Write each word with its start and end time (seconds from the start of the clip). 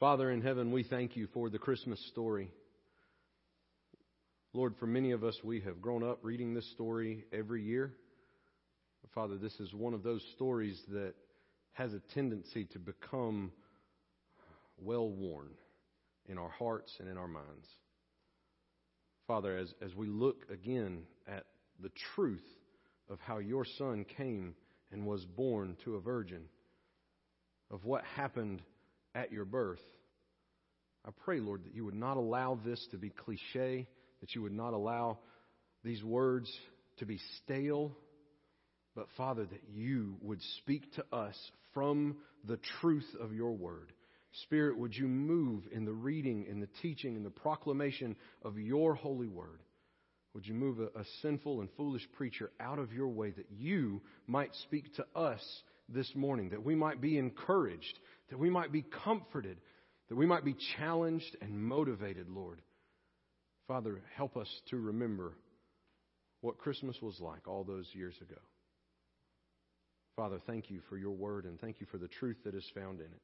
Father 0.00 0.30
in 0.30 0.40
heaven, 0.40 0.72
we 0.72 0.82
thank 0.82 1.14
you 1.14 1.28
for 1.34 1.50
the 1.50 1.58
Christmas 1.58 2.02
story. 2.08 2.50
Lord, 4.54 4.74
for 4.80 4.86
many 4.86 5.10
of 5.10 5.22
us, 5.22 5.38
we 5.44 5.60
have 5.60 5.82
grown 5.82 6.02
up 6.02 6.20
reading 6.22 6.54
this 6.54 6.70
story 6.70 7.26
every 7.34 7.62
year. 7.62 7.92
Father, 9.14 9.36
this 9.36 9.52
is 9.60 9.74
one 9.74 9.92
of 9.92 10.02
those 10.02 10.24
stories 10.34 10.80
that 10.88 11.12
has 11.72 11.92
a 11.92 12.00
tendency 12.14 12.64
to 12.72 12.78
become 12.78 13.52
well 14.78 15.06
worn 15.06 15.50
in 16.30 16.38
our 16.38 16.48
hearts 16.48 16.96
and 16.98 17.06
in 17.06 17.18
our 17.18 17.28
minds. 17.28 17.68
Father, 19.26 19.54
as, 19.54 19.74
as 19.84 19.94
we 19.94 20.06
look 20.06 20.46
again 20.50 21.02
at 21.28 21.44
the 21.78 21.90
truth 22.14 22.46
of 23.10 23.20
how 23.20 23.36
your 23.36 23.66
Son 23.76 24.06
came 24.16 24.54
and 24.92 25.04
was 25.04 25.26
born 25.26 25.76
to 25.84 25.96
a 25.96 26.00
virgin, 26.00 26.44
of 27.70 27.84
what 27.84 28.02
happened 28.16 28.62
at 29.14 29.32
your 29.32 29.44
birth, 29.44 29.80
I 31.04 31.10
pray, 31.24 31.40
Lord, 31.40 31.64
that 31.64 31.74
you 31.74 31.84
would 31.84 31.94
not 31.94 32.16
allow 32.16 32.58
this 32.64 32.84
to 32.90 32.98
be 32.98 33.10
cliche, 33.10 33.88
that 34.20 34.34
you 34.34 34.42
would 34.42 34.52
not 34.52 34.74
allow 34.74 35.18
these 35.82 36.02
words 36.04 36.50
to 36.98 37.06
be 37.06 37.18
stale, 37.42 37.96
but 38.94 39.06
Father, 39.16 39.46
that 39.46 39.62
you 39.72 40.16
would 40.20 40.40
speak 40.58 40.92
to 40.94 41.04
us 41.12 41.36
from 41.72 42.16
the 42.46 42.58
truth 42.80 43.06
of 43.20 43.32
your 43.32 43.52
word. 43.52 43.92
Spirit, 44.44 44.78
would 44.78 44.94
you 44.94 45.08
move 45.08 45.64
in 45.72 45.84
the 45.84 45.92
reading, 45.92 46.46
in 46.48 46.60
the 46.60 46.68
teaching, 46.82 47.16
in 47.16 47.24
the 47.24 47.30
proclamation 47.30 48.16
of 48.42 48.58
your 48.58 48.94
holy 48.94 49.26
word? 49.26 49.60
Would 50.34 50.46
you 50.46 50.54
move 50.54 50.78
a, 50.78 50.98
a, 50.98 51.04
sinful 51.22 51.60
and 51.60 51.68
foolish 51.76 52.06
preacher 52.12 52.52
out 52.60 52.78
of 52.78 52.92
your 52.92 53.08
way 53.08 53.30
that 53.30 53.50
you 53.50 54.00
might 54.28 54.54
speak 54.62 54.94
to 54.94 55.06
us 55.16 55.42
this 55.88 56.08
morning, 56.14 56.50
that 56.50 56.64
we 56.64 56.76
might 56.76 57.00
be 57.00 57.18
encouraged, 57.18 57.98
that 58.30 58.38
we 58.38 58.50
might 58.50 58.72
be 58.72 58.84
comforted, 59.04 59.58
that 60.08 60.16
we 60.16 60.26
might 60.26 60.44
be 60.44 60.56
challenged 60.78 61.36
and 61.40 61.62
motivated, 61.62 62.28
Lord. 62.28 62.60
Father, 63.68 64.00
help 64.16 64.36
us 64.36 64.48
to 64.70 64.76
remember 64.76 65.36
what 66.40 66.58
Christmas 66.58 66.96
was 67.02 67.20
like 67.20 67.46
all 67.46 67.64
those 67.64 67.86
years 67.92 68.14
ago. 68.20 68.40
Father, 70.16 70.40
thank 70.46 70.70
you 70.70 70.80
for 70.88 70.96
your 70.96 71.12
word 71.12 71.44
and 71.44 71.60
thank 71.60 71.80
you 71.80 71.86
for 71.90 71.98
the 71.98 72.08
truth 72.08 72.36
that 72.44 72.54
is 72.54 72.68
found 72.74 73.00
in 73.00 73.06
it. 73.06 73.22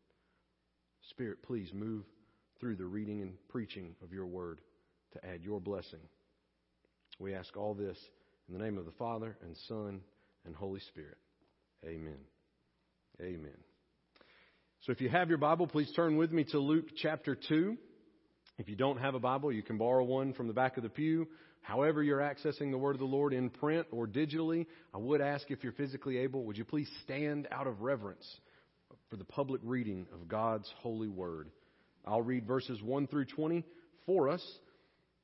Spirit, 1.11 1.43
please 1.43 1.70
move 1.73 2.05
through 2.61 2.77
the 2.77 2.87
reading 2.87 3.23
and 3.23 3.35
preaching 3.48 3.95
of 4.03 4.13
your 4.13 4.27
word 4.27 4.61
to 5.13 5.27
add 5.27 5.43
your 5.43 5.61
blessing. 5.61 6.01
We 7.19 7.35
ask 7.35 7.57
all 7.57 7.75
this 7.75 7.98
in 8.48 8.57
the 8.57 8.63
name 8.63 8.79
of 8.79 8.85
the 8.85 8.93
Father 8.93 9.37
and 9.43 9.57
Son 9.69 10.01
and 10.45 10.55
Holy 10.55 10.81
Spirit. 10.81 11.19
Amen. 11.85 12.19
Amen. 13.20 13.66
So 14.83 14.93
if 14.93 15.01
you 15.01 15.09
have 15.09 15.29
your 15.29 15.39
Bible, 15.39 15.67
please 15.67 15.91
turn 15.97 16.17
with 16.17 16.31
me 16.31 16.45
to 16.45 16.59
Luke 16.59 16.87
chapter 16.97 17.35
2. 17.35 17.77
If 18.59 18.69
you 18.69 18.77
don't 18.77 18.99
have 18.99 19.15
a 19.15 19.19
Bible, 19.19 19.53
you 19.53 19.63
can 19.63 19.79
borrow 19.79 20.05
one 20.05 20.33
from 20.33 20.47
the 20.47 20.53
back 20.53 20.77
of 20.77 20.83
the 20.83 20.89
pew. 20.89 21.27
However, 21.61 22.03
you're 22.03 22.21
accessing 22.21 22.71
the 22.71 22.79
Word 22.79 22.95
of 22.95 23.01
the 23.01 23.07
Lord 23.07 23.33
in 23.33 23.51
print 23.51 23.89
or 23.91 24.07
digitally, 24.07 24.67
I 24.95 24.99
would 24.99 25.21
ask 25.21 25.51
if 25.51 25.65
you're 25.65 25.73
physically 25.73 26.19
able, 26.19 26.45
would 26.45 26.57
you 26.57 26.65
please 26.65 26.89
stand 27.03 27.49
out 27.51 27.67
of 27.67 27.81
reverence 27.81 28.25
for 29.11 29.17
the 29.17 29.25
public 29.25 29.61
reading 29.65 30.07
of 30.13 30.29
God's 30.29 30.73
holy 30.79 31.09
Word? 31.09 31.51
I'll 32.07 32.23
read 32.23 32.47
verses 32.47 32.81
1 32.81 33.09
through 33.09 33.25
20 33.25 33.65
for 34.07 34.29
us. 34.29 34.43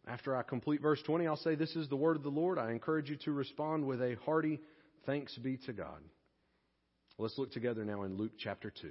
After 0.09 0.37
I 0.37 0.43
complete 0.43 0.83
verse 0.83 1.01
20, 1.07 1.29
I'll 1.29 1.37
say, 1.37 1.55
This 1.55 1.77
is 1.77 1.89
the 1.89 1.97
Word 1.97 2.17
of 2.17 2.25
the 2.25 2.29
Lord. 2.29 2.59
I 2.59 2.73
encourage 2.73 3.09
you 3.09 3.17
to 3.25 3.31
respond 3.31 3.87
with 3.87 4.03
a 4.03 4.17
hearty 4.25 4.59
thanks 5.07 5.37
be 5.39 5.59
to 5.67 5.73
God. 5.73 6.03
Let's 7.19 7.39
look 7.39 7.53
together 7.53 7.85
now 7.85 8.03
in 8.03 8.17
Luke 8.17 8.33
chapter 8.37 8.73
2. 8.83 8.91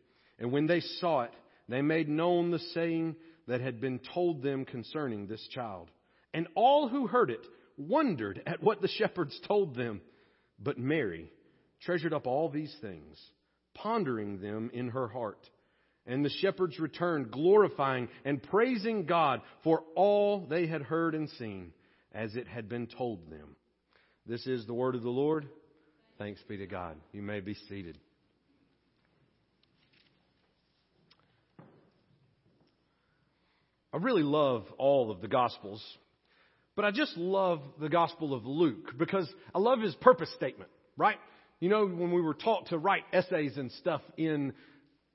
And 0.41 0.51
when 0.51 0.65
they 0.65 0.79
saw 0.79 1.21
it, 1.21 1.31
they 1.69 1.83
made 1.83 2.09
known 2.09 2.49
the 2.49 2.59
saying 2.73 3.15
that 3.47 3.61
had 3.61 3.79
been 3.79 3.99
told 4.13 4.41
them 4.41 4.65
concerning 4.65 5.27
this 5.27 5.47
child. 5.51 5.89
And 6.33 6.47
all 6.55 6.89
who 6.89 7.05
heard 7.05 7.29
it 7.29 7.45
wondered 7.77 8.41
at 8.47 8.63
what 8.63 8.81
the 8.81 8.87
shepherds 8.87 9.39
told 9.47 9.75
them. 9.75 10.01
But 10.59 10.79
Mary 10.79 11.31
treasured 11.83 12.11
up 12.11 12.25
all 12.25 12.49
these 12.49 12.75
things, 12.81 13.19
pondering 13.75 14.41
them 14.41 14.71
in 14.73 14.89
her 14.89 15.07
heart. 15.07 15.47
And 16.07 16.25
the 16.25 16.29
shepherds 16.29 16.79
returned, 16.79 17.29
glorifying 17.29 18.09
and 18.25 18.41
praising 18.41 19.05
God 19.05 19.41
for 19.63 19.83
all 19.95 20.47
they 20.47 20.65
had 20.65 20.81
heard 20.81 21.13
and 21.13 21.29
seen, 21.37 21.71
as 22.13 22.35
it 22.35 22.47
had 22.47 22.67
been 22.67 22.87
told 22.87 23.29
them. 23.29 23.55
This 24.25 24.47
is 24.47 24.65
the 24.65 24.73
word 24.73 24.95
of 24.95 25.03
the 25.03 25.09
Lord. 25.09 25.47
Thanks 26.17 26.41
be 26.47 26.57
to 26.57 26.65
God. 26.65 26.97
You 27.11 27.21
may 27.21 27.41
be 27.41 27.53
seated. 27.69 27.99
I 33.93 33.97
really 33.97 34.23
love 34.23 34.65
all 34.77 35.11
of 35.11 35.21
the 35.21 35.27
Gospels, 35.27 35.83
but 36.75 36.85
I 36.85 36.91
just 36.91 37.17
love 37.17 37.61
the 37.79 37.89
Gospel 37.89 38.33
of 38.33 38.45
Luke 38.45 38.97
because 38.97 39.29
I 39.53 39.59
love 39.59 39.81
his 39.81 39.93
purpose 39.95 40.31
statement, 40.35 40.69
right? 40.95 41.17
You 41.59 41.69
know, 41.69 41.85
when 41.85 42.11
we 42.11 42.21
were 42.21 42.33
taught 42.33 42.67
to 42.67 42.77
write 42.77 43.03
essays 43.11 43.57
and 43.57 43.71
stuff 43.73 44.01
in 44.17 44.53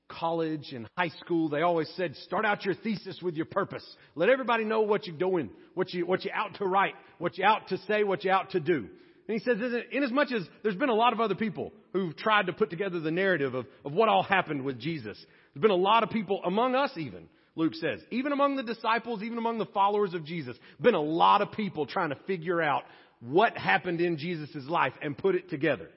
college 0.08 0.73
and 0.73 0.87
high 0.96 1.08
school, 1.20 1.49
they 1.49 1.62
always 1.62 1.90
said, 1.96 2.14
start 2.17 2.44
out 2.44 2.64
your 2.64 2.75
thesis 2.75 3.20
with 3.23 3.34
your 3.34 3.46
purpose. 3.46 3.84
Let 4.14 4.28
everybody 4.28 4.64
know 4.64 4.82
what 4.82 5.06
you're 5.06 5.17
doing, 5.17 5.50
what 5.75 5.93
you, 5.93 6.06
what 6.06 6.25
you're 6.25 6.34
out 6.34 6.55
to 6.58 6.67
write, 6.67 6.94
what 7.19 7.38
you're 7.38 7.49
out 7.49 7.69
to 7.69 7.79
say, 7.88 8.05
what 8.05 8.25
you're 8.25 8.34
out 8.34 8.50
to 8.50 8.61
do. 8.61 8.88
And 9.29 9.37
he 9.37 9.38
says, 9.40 9.56
in 9.90 10.05
as 10.05 10.12
much 10.12 10.31
as 10.32 10.43
there's 10.62 10.76
been 10.76 10.90
a 10.90 10.94
lot 10.94 11.12
of 11.12 11.20
other 11.20 11.34
people 11.34 11.72
who've 11.93 12.17
tried 12.17 12.46
to 12.46 12.52
put 12.52 12.70
together 12.70 13.00
the 13.00 13.11
narrative 13.11 13.55
of, 13.55 13.67
of 13.84 13.93
what 13.93 14.08
all 14.08 14.22
happened 14.22 14.64
with 14.64 14.79
Jesus, 14.79 15.19
there's 15.52 15.62
been 15.62 15.72
a 15.72 15.75
lot 15.75 16.05
of 16.05 16.11
people 16.11 16.43
among 16.44 16.76
us 16.76 16.90
even 16.96 17.26
Luke 17.56 17.75
says. 17.75 18.00
Even 18.11 18.32
among 18.32 18.56
the 18.56 18.62
disciples, 18.62 19.23
even 19.23 19.38
among 19.38 19.58
the 19.58 19.67
followers 19.67 20.14
of 20.14 20.25
Jesus, 20.25 20.56
been 20.81 20.94
a 20.94 21.00
lot 21.00 21.43
of 21.43 21.50
people 21.53 21.87
trying 21.87 22.11
to 22.11 22.19
figure 22.26 22.62
out 22.62 22.85
what 23.20 23.56
happened 23.56 24.00
in 24.00 24.19
Jesus' 24.19 24.69
life 24.69 24.93
and 25.03 25.17
put 25.17 25.35
it 25.35 25.49
together. 25.50 25.88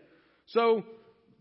So, 0.47 0.83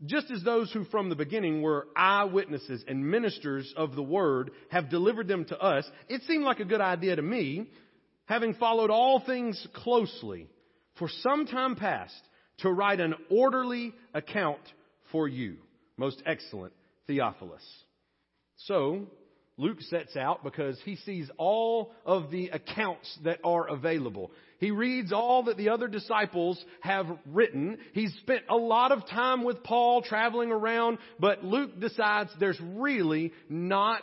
just 0.04 0.30
as 0.30 0.42
those 0.42 0.70
who 0.72 0.84
from 0.84 1.08
the 1.08 1.16
beginning 1.16 1.62
were 1.62 1.88
eyewitnesses 1.96 2.84
and 2.86 3.10
ministers 3.10 3.72
of 3.76 3.96
the 3.96 4.02
word 4.02 4.50
have 4.70 4.90
delivered 4.90 5.26
them 5.26 5.44
to 5.46 5.58
us, 5.58 5.88
it 6.08 6.22
seemed 6.22 6.44
like 6.44 6.60
a 6.60 6.64
good 6.64 6.80
idea 6.80 7.16
to 7.16 7.22
me, 7.22 7.70
having 8.26 8.54
followed 8.54 8.90
all 8.90 9.20
things 9.24 9.66
closely 9.74 10.48
for 10.98 11.08
some 11.08 11.46
time 11.46 11.76
past, 11.76 12.20
to 12.58 12.70
write 12.70 13.00
an 13.00 13.14
orderly 13.30 13.94
account 14.14 14.60
for 15.12 15.28
you, 15.28 15.56
most 15.96 16.20
excellent 16.26 16.72
Theophilus. 17.06 17.62
So, 18.56 19.06
Luke 19.58 19.80
sets 19.82 20.16
out 20.16 20.44
because 20.44 20.80
he 20.84 20.96
sees 20.96 21.28
all 21.36 21.92
of 22.06 22.30
the 22.30 22.48
accounts 22.48 23.18
that 23.24 23.40
are 23.42 23.68
available. 23.68 24.30
He 24.60 24.70
reads 24.70 25.12
all 25.12 25.44
that 25.44 25.56
the 25.56 25.68
other 25.68 25.88
disciples 25.88 26.64
have 26.80 27.06
written. 27.26 27.78
He's 27.92 28.14
spent 28.20 28.44
a 28.48 28.56
lot 28.56 28.92
of 28.92 29.06
time 29.08 29.42
with 29.42 29.62
Paul 29.64 30.02
traveling 30.02 30.52
around, 30.52 30.98
but 31.18 31.44
Luke 31.44 31.78
decides 31.80 32.30
there's 32.38 32.60
really 32.60 33.32
not 33.48 34.02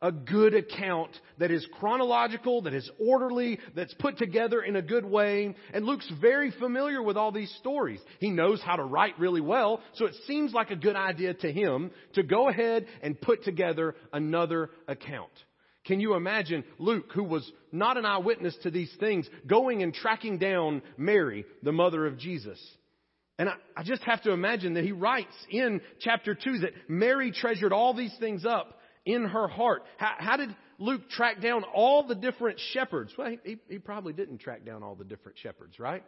a 0.00 0.12
good 0.12 0.54
account 0.54 1.10
that 1.38 1.50
is 1.50 1.66
chronological, 1.78 2.62
that 2.62 2.74
is 2.74 2.88
orderly, 3.00 3.58
that's 3.74 3.94
put 3.94 4.16
together 4.16 4.62
in 4.62 4.76
a 4.76 4.82
good 4.82 5.04
way. 5.04 5.54
And 5.74 5.84
Luke's 5.84 6.10
very 6.20 6.52
familiar 6.52 7.02
with 7.02 7.16
all 7.16 7.32
these 7.32 7.52
stories. 7.58 8.00
He 8.20 8.30
knows 8.30 8.62
how 8.62 8.76
to 8.76 8.84
write 8.84 9.18
really 9.18 9.40
well, 9.40 9.80
so 9.94 10.06
it 10.06 10.14
seems 10.26 10.52
like 10.52 10.70
a 10.70 10.76
good 10.76 10.96
idea 10.96 11.34
to 11.34 11.52
him 11.52 11.90
to 12.14 12.22
go 12.22 12.48
ahead 12.48 12.86
and 13.02 13.20
put 13.20 13.44
together 13.44 13.96
another 14.12 14.70
account. 14.86 15.32
Can 15.84 16.00
you 16.00 16.14
imagine 16.14 16.64
Luke, 16.78 17.12
who 17.14 17.24
was 17.24 17.50
not 17.72 17.96
an 17.96 18.04
eyewitness 18.04 18.56
to 18.62 18.70
these 18.70 18.92
things, 19.00 19.28
going 19.46 19.82
and 19.82 19.94
tracking 19.94 20.38
down 20.38 20.82
Mary, 20.96 21.44
the 21.62 21.72
mother 21.72 22.06
of 22.06 22.18
Jesus? 22.18 22.60
And 23.38 23.48
I, 23.48 23.54
I, 23.76 23.84
just 23.84 24.02
have 24.02 24.22
to 24.24 24.32
imagine 24.32 24.74
that 24.74 24.84
he 24.84 24.92
writes 24.92 25.32
in 25.48 25.80
chapter 26.00 26.34
2 26.34 26.58
that 26.58 26.72
Mary 26.88 27.30
treasured 27.30 27.72
all 27.72 27.94
these 27.94 28.14
things 28.18 28.44
up 28.44 28.78
in 29.08 29.24
her 29.24 29.48
heart. 29.48 29.84
How, 29.96 30.12
how 30.18 30.36
did 30.36 30.54
Luke 30.78 31.08
track 31.08 31.40
down 31.40 31.64
all 31.64 32.06
the 32.06 32.14
different 32.14 32.60
shepherds? 32.60 33.14
Well, 33.16 33.34
he, 33.42 33.56
he 33.68 33.78
probably 33.78 34.12
didn't 34.12 34.38
track 34.38 34.66
down 34.66 34.82
all 34.82 34.94
the 34.94 35.04
different 35.04 35.38
shepherds, 35.38 35.80
right? 35.80 36.04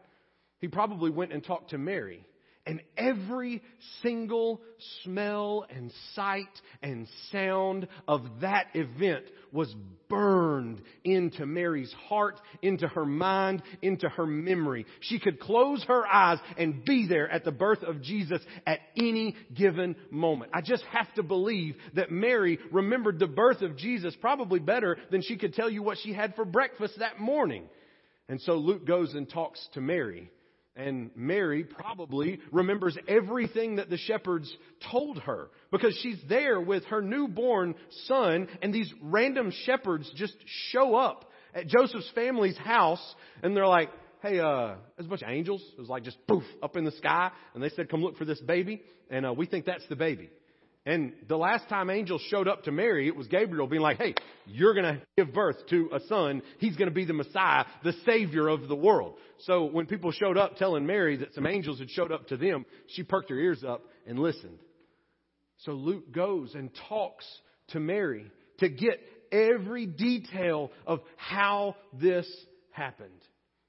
He 0.61 0.69
probably 0.69 1.11
went 1.11 1.33
and 1.33 1.43
talked 1.43 1.71
to 1.71 1.79
Mary. 1.79 2.27
And 2.71 2.81
every 2.97 3.65
single 4.01 4.61
smell 5.03 5.67
and 5.75 5.91
sight 6.15 6.47
and 6.81 7.09
sound 7.33 7.89
of 8.07 8.23
that 8.43 8.67
event 8.75 9.25
was 9.51 9.75
burned 10.09 10.81
into 11.03 11.47
Mary's 11.47 11.93
heart, 12.09 12.41
into 12.63 12.87
her 12.87 13.05
mind, 13.05 13.65
into 13.83 14.09
her 14.09 14.25
memory. 14.25 14.87
She 15.01 15.19
could 15.19 15.41
close 15.41 15.83
her 15.89 16.07
eyes 16.07 16.39
and 16.57 16.85
be 16.85 17.09
there 17.09 17.29
at 17.29 17.45
the 17.45 17.51
birth 17.51 17.83
of 17.83 18.03
Jesus 18.03 18.41
at 18.65 18.79
any 18.97 19.35
given 19.53 19.97
moment. 20.13 20.53
I 20.55 20.61
just 20.61 20.85
have 20.93 21.13
to 21.15 21.25
believe 21.25 21.75
that 21.95 22.13
Mary 22.13 22.61
remembered 22.71 23.19
the 23.19 23.27
birth 23.27 23.63
of 23.63 23.77
Jesus 23.77 24.15
probably 24.21 24.61
better 24.61 24.97
than 25.11 25.23
she 25.23 25.37
could 25.37 25.55
tell 25.55 25.69
you 25.69 25.83
what 25.83 25.99
she 26.01 26.13
had 26.13 26.37
for 26.37 26.45
breakfast 26.45 27.01
that 27.01 27.19
morning. 27.19 27.65
And 28.29 28.41
so 28.43 28.55
Luke 28.55 28.87
goes 28.87 29.15
and 29.15 29.29
talks 29.29 29.69
to 29.75 29.81
Mary 29.81 30.31
and 30.81 31.11
Mary 31.15 31.63
probably 31.63 32.41
remembers 32.51 32.97
everything 33.07 33.77
that 33.77 33.91
the 33.91 33.99
shepherds 33.99 34.51
told 34.91 35.19
her 35.19 35.51
because 35.71 35.99
she's 36.03 36.19
there 36.29 36.61
with 36.61 36.85
her 36.87 37.03
newborn 37.03 37.75
son 38.07 38.49
and 38.63 38.73
these 38.73 38.93
random 39.03 39.53
shepherds 39.65 40.11
just 40.17 40.35
show 40.71 40.95
up 40.95 41.31
at 41.55 41.67
Joseph's 41.67 42.11
family's 42.15 42.57
house 42.57 43.15
and 43.43 43.55
they're 43.55 43.67
like, 43.67 43.91
hey, 44.23 44.39
uh, 44.39 44.75
there's 44.97 45.07
a 45.07 45.09
bunch 45.09 45.23
of 45.23 45.29
angels. 45.29 45.63
It 45.77 45.81
was 45.81 45.89
like 45.89 46.05
just 46.05 46.17
poof 46.27 46.45
up 46.63 46.77
in 46.77 46.85
the 46.85 46.93
sky 46.93 47.31
and 47.55 47.63
they 47.63 47.71
said, 47.71 47.91
come 47.91 48.03
look 48.03 48.17
for 48.17 48.25
this 48.25 48.41
baby 48.41 48.83
and 49.11 49.27
uh, 49.27 49.33
we 49.33 49.47
think 49.47 49.67
that's 49.67 49.87
the 49.89 49.97
baby. 49.97 50.31
And 50.87 51.13
the 51.29 51.37
last 51.37 51.69
time 51.69 51.91
angels 51.91 52.23
showed 52.31 52.49
up 52.49 52.65
to 52.65 52.73
Mary, 52.73 53.07
it 53.07 53.15
was 53.15 53.27
Gabriel 53.27 53.67
being 53.67 53.83
like, 53.83 53.99
hey, 53.99 54.15
you're 54.47 54.73
going 54.73 54.97
to 54.97 55.03
give 55.17 55.35
birth 55.35 55.57
to 55.69 55.91
a 55.93 56.01
son. 56.09 56.41
He's 56.59 56.77
going 56.77 56.89
to 56.89 56.95
be 56.95 57.05
the 57.05 57.13
Messiah, 57.13 57.65
the 57.85 57.93
Savior 58.07 58.49
of 58.49 58.67
the 58.67 58.75
world. 58.75 59.17
So 59.41 59.67
when 59.67 59.87
people 59.87 60.11
showed 60.11 60.39
up 60.39 60.57
telling 60.57 60.87
Mary 60.87 61.19
that 61.19 61.35
some 61.35 61.47
angels 61.47 61.81
had 61.81 61.91
showed 61.91 62.13
up 62.13 62.29
to 62.29 62.39
them, 62.39 62.65
she 62.89 63.03
perked 63.03 63.29
her 63.29 63.39
ears 63.39 63.63
up 63.63 63.83
and 64.07 64.19
listened. 64.19 64.59
So 65.59 65.73
Luke 65.73 66.13
goes 66.13 66.55
and 66.55 66.71
talks 66.89 67.27
to 67.69 67.81
Mary 67.81 68.31
to 68.59 68.71
get 68.71 69.01
every 69.31 69.85
detail 69.85 70.71
of 70.87 71.01
how 71.17 71.77
this 71.93 72.27
happened. 72.71 73.11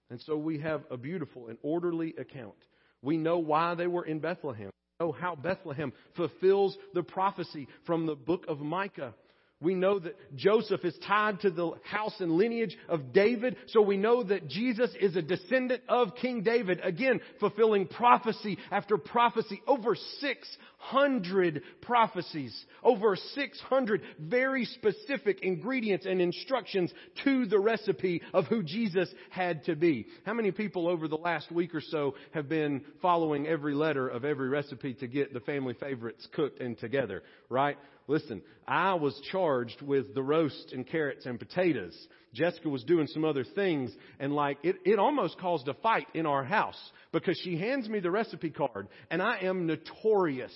And 0.09 0.21
so 0.21 0.37
we 0.37 0.59
have 0.59 0.83
a 0.89 0.95
beautiful 0.95 1.47
and 1.49 1.57
orderly 1.61 2.15
account. 2.17 2.55
We 3.01 3.17
know 3.17 3.39
why 3.39 3.75
they 3.75 3.87
were 3.87 4.05
in 4.05 4.19
Bethlehem 4.19 4.71
Oh, 5.01 5.11
how 5.11 5.35
Bethlehem 5.35 5.93
fulfills 6.15 6.77
the 6.93 7.01
prophecy 7.01 7.67
from 7.87 8.05
the 8.05 8.13
book 8.15 8.45
of 8.47 8.59
Micah. 8.59 9.15
We 9.61 9.75
know 9.75 9.99
that 9.99 10.15
Joseph 10.35 10.83
is 10.83 10.97
tied 11.07 11.41
to 11.41 11.51
the 11.51 11.73
house 11.83 12.15
and 12.19 12.31
lineage 12.31 12.75
of 12.89 13.13
David, 13.13 13.55
so 13.67 13.81
we 13.81 13.95
know 13.95 14.23
that 14.23 14.47
Jesus 14.47 14.89
is 14.99 15.15
a 15.15 15.21
descendant 15.21 15.83
of 15.87 16.15
King 16.15 16.41
David. 16.41 16.79
Again, 16.83 17.21
fulfilling 17.39 17.87
prophecy 17.87 18.57
after 18.71 18.97
prophecy. 18.97 19.61
Over 19.67 19.95
600 19.95 21.61
prophecies. 21.81 22.65
Over 22.83 23.15
600 23.15 24.01
very 24.19 24.65
specific 24.65 25.41
ingredients 25.43 26.07
and 26.07 26.19
instructions 26.21 26.91
to 27.23 27.45
the 27.45 27.59
recipe 27.59 28.23
of 28.33 28.45
who 28.45 28.63
Jesus 28.63 29.09
had 29.29 29.63
to 29.65 29.75
be. 29.75 30.07
How 30.25 30.33
many 30.33 30.49
people 30.51 30.87
over 30.87 31.07
the 31.07 31.17
last 31.17 31.51
week 31.51 31.75
or 31.75 31.81
so 31.81 32.15
have 32.31 32.49
been 32.49 32.81
following 32.99 33.45
every 33.45 33.75
letter 33.75 34.07
of 34.07 34.25
every 34.25 34.49
recipe 34.49 34.95
to 34.95 35.07
get 35.07 35.33
the 35.33 35.39
family 35.41 35.75
favorites 35.75 36.27
cooked 36.33 36.59
and 36.59 36.77
together, 36.79 37.21
right? 37.47 37.77
Listen, 38.07 38.41
I 38.67 38.95
was 38.95 39.19
charged 39.31 39.81
with 39.81 40.13
the 40.13 40.23
roast 40.23 40.71
and 40.73 40.87
carrots 40.87 41.25
and 41.25 41.39
potatoes. 41.39 41.95
Jessica 42.33 42.69
was 42.69 42.83
doing 42.83 43.07
some 43.07 43.25
other 43.25 43.43
things 43.43 43.91
and 44.19 44.33
like 44.33 44.57
it, 44.63 44.77
it 44.85 44.99
almost 44.99 45.37
caused 45.39 45.67
a 45.67 45.73
fight 45.75 46.07
in 46.13 46.25
our 46.25 46.43
house 46.43 46.79
because 47.11 47.37
she 47.43 47.57
hands 47.57 47.89
me 47.89 47.99
the 47.99 48.11
recipe 48.11 48.49
card 48.49 48.87
and 49.09 49.21
I 49.21 49.39
am 49.41 49.67
notorious 49.67 50.53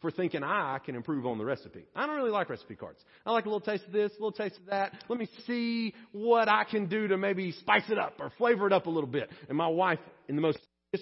for 0.00 0.10
thinking 0.10 0.42
I 0.42 0.78
can 0.84 0.96
improve 0.96 1.26
on 1.26 1.38
the 1.38 1.44
recipe. 1.44 1.84
I 1.94 2.06
don't 2.06 2.16
really 2.16 2.32
like 2.32 2.50
recipe 2.50 2.74
cards. 2.74 2.98
I 3.24 3.30
like 3.30 3.46
a 3.46 3.48
little 3.48 3.60
taste 3.60 3.86
of 3.86 3.92
this, 3.92 4.10
a 4.10 4.14
little 4.14 4.32
taste 4.32 4.58
of 4.58 4.66
that. 4.66 4.92
Let 5.08 5.18
me 5.18 5.28
see 5.46 5.94
what 6.10 6.48
I 6.48 6.64
can 6.64 6.86
do 6.86 7.06
to 7.08 7.16
maybe 7.16 7.52
spice 7.52 7.88
it 7.88 7.98
up 7.98 8.14
or 8.18 8.32
flavor 8.36 8.66
it 8.66 8.72
up 8.72 8.86
a 8.86 8.90
little 8.90 9.08
bit. 9.08 9.30
And 9.48 9.56
my 9.56 9.68
wife, 9.68 10.00
in 10.28 10.34
the 10.34 10.42
most 10.42 10.58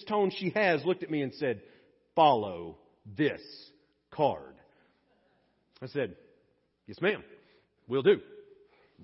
tone 0.07 0.31
she 0.37 0.50
has, 0.50 0.85
looked 0.85 1.03
at 1.03 1.11
me 1.11 1.23
and 1.23 1.33
said, 1.35 1.62
follow 2.14 2.76
this 3.17 3.41
card. 4.11 4.55
I 5.83 5.87
said, 5.87 6.17
Yes, 6.87 7.01
ma'am. 7.01 7.23
We'll 7.87 8.03
do. 8.03 8.21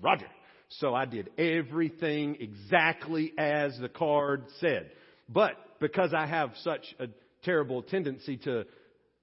Roger. 0.01 0.27
So 0.69 0.93
I 0.93 1.05
did 1.05 1.29
everything 1.37 2.37
exactly 2.39 3.31
as 3.37 3.77
the 3.79 3.87
card 3.87 4.43
said. 4.59 4.91
But 5.29 5.53
because 5.79 6.13
I 6.13 6.25
have 6.25 6.51
such 6.63 6.83
a 6.99 7.07
terrible 7.43 7.81
tendency 7.81 8.35
to 8.39 8.65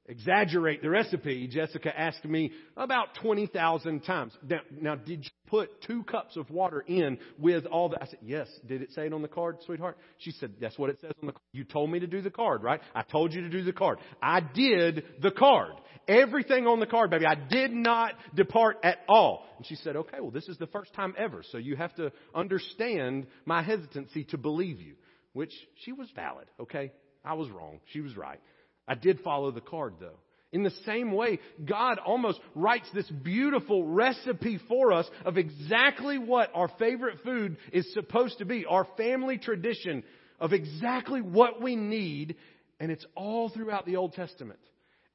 exaggerate 0.06 0.82
the 0.82 0.90
recipe, 0.90 1.46
Jessica 1.48 1.92
asked 1.98 2.24
me 2.24 2.52
about 2.76 3.14
20,000 3.20 4.00
times. 4.00 4.32
Now, 4.48 4.60
now, 4.70 4.94
did 4.94 5.24
you 5.24 5.30
put 5.46 5.82
two 5.82 6.04
cups 6.04 6.36
of 6.36 6.50
water 6.50 6.80
in 6.80 7.18
with 7.38 7.66
all 7.66 7.90
that? 7.90 8.02
I 8.02 8.06
said, 8.06 8.18
yes. 8.22 8.48
Did 8.66 8.82
it 8.82 8.92
say 8.92 9.06
it 9.06 9.12
on 9.12 9.22
the 9.22 9.28
card, 9.28 9.58
sweetheart? 9.64 9.98
She 10.18 10.30
said, 10.32 10.54
that's 10.60 10.78
what 10.78 10.90
it 10.90 10.98
says 11.00 11.12
on 11.22 11.26
the 11.26 11.32
card. 11.32 11.42
You 11.52 11.64
told 11.64 11.90
me 11.90 12.00
to 12.00 12.06
do 12.06 12.20
the 12.20 12.30
card, 12.30 12.62
right? 12.62 12.80
I 12.94 13.02
told 13.02 13.32
you 13.32 13.42
to 13.42 13.50
do 13.50 13.62
the 13.62 13.72
card. 13.72 13.98
I 14.22 14.40
did 14.40 15.04
the 15.22 15.30
card. 15.30 15.74
Everything 16.06 16.66
on 16.66 16.80
the 16.80 16.86
card, 16.86 17.10
baby. 17.10 17.26
I 17.26 17.34
did 17.34 17.72
not 17.72 18.14
depart 18.34 18.78
at 18.82 18.98
all. 19.08 19.44
And 19.56 19.66
she 19.66 19.76
said, 19.76 19.96
okay, 19.96 20.18
well, 20.20 20.30
this 20.30 20.48
is 20.48 20.58
the 20.58 20.66
first 20.66 20.92
time 20.94 21.14
ever. 21.16 21.42
So 21.50 21.58
you 21.58 21.76
have 21.76 21.94
to 21.96 22.12
understand 22.34 23.26
my 23.46 23.62
hesitancy 23.62 24.24
to 24.24 24.38
believe 24.38 24.80
you, 24.80 24.94
which 25.32 25.52
she 25.84 25.92
was 25.92 26.08
valid. 26.14 26.46
Okay. 26.60 26.92
I 27.24 27.34
was 27.34 27.50
wrong. 27.50 27.80
She 27.92 28.00
was 28.00 28.16
right. 28.16 28.40
I 28.86 28.94
did 28.94 29.20
follow 29.20 29.50
the 29.50 29.60
card 29.60 29.94
though. 29.98 30.18
In 30.52 30.62
the 30.62 30.70
same 30.86 31.10
way, 31.10 31.40
God 31.64 31.98
almost 31.98 32.38
writes 32.54 32.88
this 32.94 33.10
beautiful 33.10 33.84
recipe 33.84 34.60
for 34.68 34.92
us 34.92 35.10
of 35.24 35.36
exactly 35.36 36.16
what 36.16 36.50
our 36.54 36.68
favorite 36.78 37.18
food 37.24 37.56
is 37.72 37.92
supposed 37.92 38.38
to 38.38 38.44
be, 38.44 38.64
our 38.64 38.86
family 38.96 39.36
tradition 39.36 40.04
of 40.38 40.52
exactly 40.52 41.20
what 41.20 41.60
we 41.60 41.74
need, 41.74 42.36
and 42.78 42.92
it's 42.92 43.04
all 43.16 43.48
throughout 43.48 43.84
the 43.84 43.96
Old 43.96 44.12
Testament. 44.12 44.60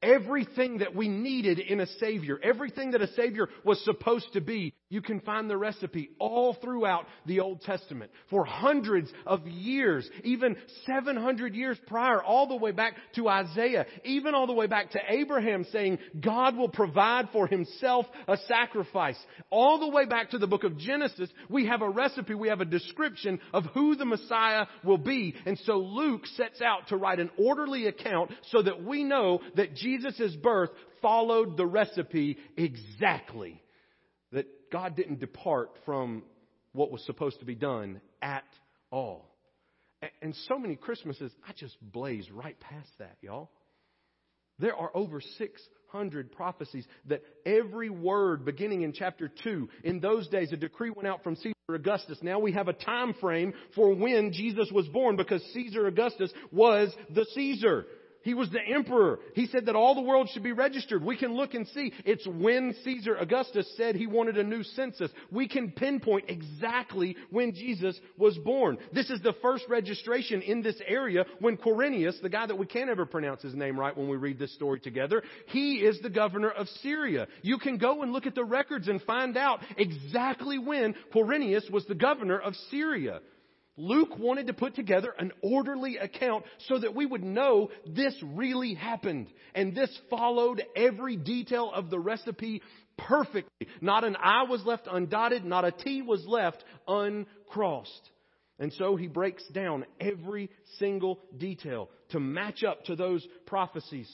Everything 0.02 0.78
that 0.78 0.94
we 0.94 1.08
needed 1.08 1.58
in 1.58 1.80
a 1.80 1.86
Savior, 1.86 2.38
everything 2.42 2.92
that 2.92 3.02
a 3.02 3.12
Savior 3.14 3.48
was 3.64 3.84
supposed 3.84 4.32
to 4.32 4.40
be, 4.40 4.74
You 4.92 5.00
can 5.00 5.20
find 5.20 5.48
the 5.48 5.56
recipe 5.56 6.10
all 6.18 6.52
throughout 6.52 7.06
the 7.24 7.38
Old 7.38 7.60
Testament 7.60 8.10
for 8.28 8.44
hundreds 8.44 9.08
of 9.24 9.46
years, 9.46 10.10
even 10.24 10.56
700 10.84 11.54
years 11.54 11.78
prior, 11.86 12.20
all 12.20 12.48
the 12.48 12.56
way 12.56 12.72
back 12.72 12.94
to 13.14 13.28
Isaiah, 13.28 13.86
even 14.04 14.34
all 14.34 14.48
the 14.48 14.52
way 14.52 14.66
back 14.66 14.90
to 14.90 15.00
Abraham 15.08 15.64
saying 15.70 16.00
God 16.20 16.56
will 16.56 16.68
provide 16.68 17.28
for 17.32 17.46
himself 17.46 18.04
a 18.26 18.36
sacrifice. 18.48 19.16
All 19.48 19.78
the 19.78 19.88
way 19.88 20.06
back 20.06 20.30
to 20.30 20.38
the 20.38 20.48
book 20.48 20.64
of 20.64 20.76
Genesis, 20.76 21.30
we 21.48 21.66
have 21.66 21.82
a 21.82 21.88
recipe, 21.88 22.34
we 22.34 22.48
have 22.48 22.60
a 22.60 22.64
description 22.64 23.38
of 23.52 23.66
who 23.66 23.94
the 23.94 24.04
Messiah 24.04 24.66
will 24.82 24.98
be. 24.98 25.36
And 25.46 25.56
so 25.66 25.78
Luke 25.78 26.26
sets 26.34 26.60
out 26.60 26.88
to 26.88 26.96
write 26.96 27.20
an 27.20 27.30
orderly 27.38 27.86
account 27.86 28.32
so 28.50 28.60
that 28.60 28.82
we 28.82 29.04
know 29.04 29.38
that 29.54 29.76
Jesus' 29.76 30.34
birth 30.34 30.70
followed 31.00 31.56
the 31.56 31.66
recipe 31.66 32.38
exactly. 32.56 33.62
God 34.70 34.96
didn't 34.96 35.20
depart 35.20 35.70
from 35.84 36.22
what 36.72 36.90
was 36.90 37.04
supposed 37.04 37.40
to 37.40 37.44
be 37.44 37.54
done 37.54 38.00
at 38.22 38.44
all. 38.90 39.26
And 40.22 40.34
so 40.48 40.58
many 40.58 40.76
Christmases, 40.76 41.32
I 41.46 41.52
just 41.52 41.76
blaze 41.80 42.30
right 42.30 42.58
past 42.58 42.88
that, 42.98 43.16
y'all. 43.20 43.50
There 44.58 44.74
are 44.74 44.90
over 44.94 45.20
600 45.20 46.32
prophecies 46.32 46.86
that 47.06 47.22
every 47.44 47.90
word 47.90 48.44
beginning 48.44 48.82
in 48.82 48.92
chapter 48.92 49.30
2, 49.42 49.68
in 49.84 50.00
those 50.00 50.28
days 50.28 50.52
a 50.52 50.56
decree 50.56 50.90
went 50.90 51.08
out 51.08 51.22
from 51.22 51.36
Caesar 51.36 51.54
Augustus. 51.68 52.18
Now 52.22 52.38
we 52.38 52.52
have 52.52 52.68
a 52.68 52.72
time 52.72 53.14
frame 53.20 53.52
for 53.74 53.94
when 53.94 54.32
Jesus 54.32 54.70
was 54.72 54.86
born 54.88 55.16
because 55.16 55.42
Caesar 55.54 55.86
Augustus 55.86 56.32
was 56.52 56.94
the 57.14 57.26
Caesar. 57.34 57.86
He 58.22 58.34
was 58.34 58.50
the 58.50 58.60
emperor. 58.60 59.18
He 59.34 59.46
said 59.46 59.66
that 59.66 59.76
all 59.76 59.94
the 59.94 60.00
world 60.02 60.28
should 60.32 60.42
be 60.42 60.52
registered. 60.52 61.02
We 61.02 61.16
can 61.16 61.34
look 61.34 61.54
and 61.54 61.66
see. 61.68 61.92
It's 62.04 62.26
when 62.26 62.74
Caesar 62.84 63.16
Augustus 63.16 63.72
said 63.76 63.96
he 63.96 64.06
wanted 64.06 64.36
a 64.36 64.44
new 64.44 64.62
census. 64.62 65.10
We 65.30 65.48
can 65.48 65.70
pinpoint 65.70 66.26
exactly 66.28 67.16
when 67.30 67.54
Jesus 67.54 67.98
was 68.18 68.36
born. 68.38 68.78
This 68.92 69.08
is 69.10 69.20
the 69.22 69.34
first 69.40 69.64
registration 69.68 70.42
in 70.42 70.62
this 70.62 70.80
area 70.86 71.24
when 71.40 71.56
Quirinius, 71.56 72.20
the 72.20 72.28
guy 72.28 72.46
that 72.46 72.58
we 72.58 72.66
can't 72.66 72.90
ever 72.90 73.06
pronounce 73.06 73.42
his 73.42 73.54
name 73.54 73.78
right 73.78 73.96
when 73.96 74.08
we 74.08 74.16
read 74.16 74.38
this 74.38 74.54
story 74.54 74.80
together, 74.80 75.22
he 75.46 75.76
is 75.76 75.98
the 76.00 76.10
governor 76.10 76.50
of 76.50 76.68
Syria. 76.82 77.26
You 77.42 77.58
can 77.58 77.78
go 77.78 78.02
and 78.02 78.12
look 78.12 78.26
at 78.26 78.34
the 78.34 78.44
records 78.44 78.88
and 78.88 79.00
find 79.02 79.36
out 79.36 79.60
exactly 79.76 80.58
when 80.58 80.94
Quirinius 81.14 81.70
was 81.70 81.86
the 81.86 81.94
governor 81.94 82.38
of 82.38 82.54
Syria. 82.70 83.20
Luke 83.76 84.18
wanted 84.18 84.48
to 84.48 84.52
put 84.52 84.74
together 84.74 85.14
an 85.18 85.32
orderly 85.42 85.96
account 85.96 86.44
so 86.68 86.78
that 86.78 86.94
we 86.94 87.06
would 87.06 87.24
know 87.24 87.70
this 87.86 88.14
really 88.22 88.74
happened. 88.74 89.28
And 89.54 89.74
this 89.74 89.96
followed 90.10 90.62
every 90.76 91.16
detail 91.16 91.70
of 91.72 91.88
the 91.88 91.98
recipe 91.98 92.62
perfectly. 92.98 93.68
Not 93.80 94.04
an 94.04 94.16
I 94.16 94.44
was 94.44 94.64
left 94.64 94.86
undotted, 94.86 95.44
not 95.44 95.64
a 95.64 95.72
T 95.72 96.02
was 96.02 96.24
left 96.26 96.62
uncrossed. 96.86 98.10
And 98.58 98.72
so 98.74 98.96
he 98.96 99.06
breaks 99.06 99.46
down 99.48 99.86
every 99.98 100.50
single 100.78 101.18
detail 101.38 101.88
to 102.10 102.20
match 102.20 102.62
up 102.62 102.84
to 102.84 102.96
those 102.96 103.26
prophecies. 103.46 104.10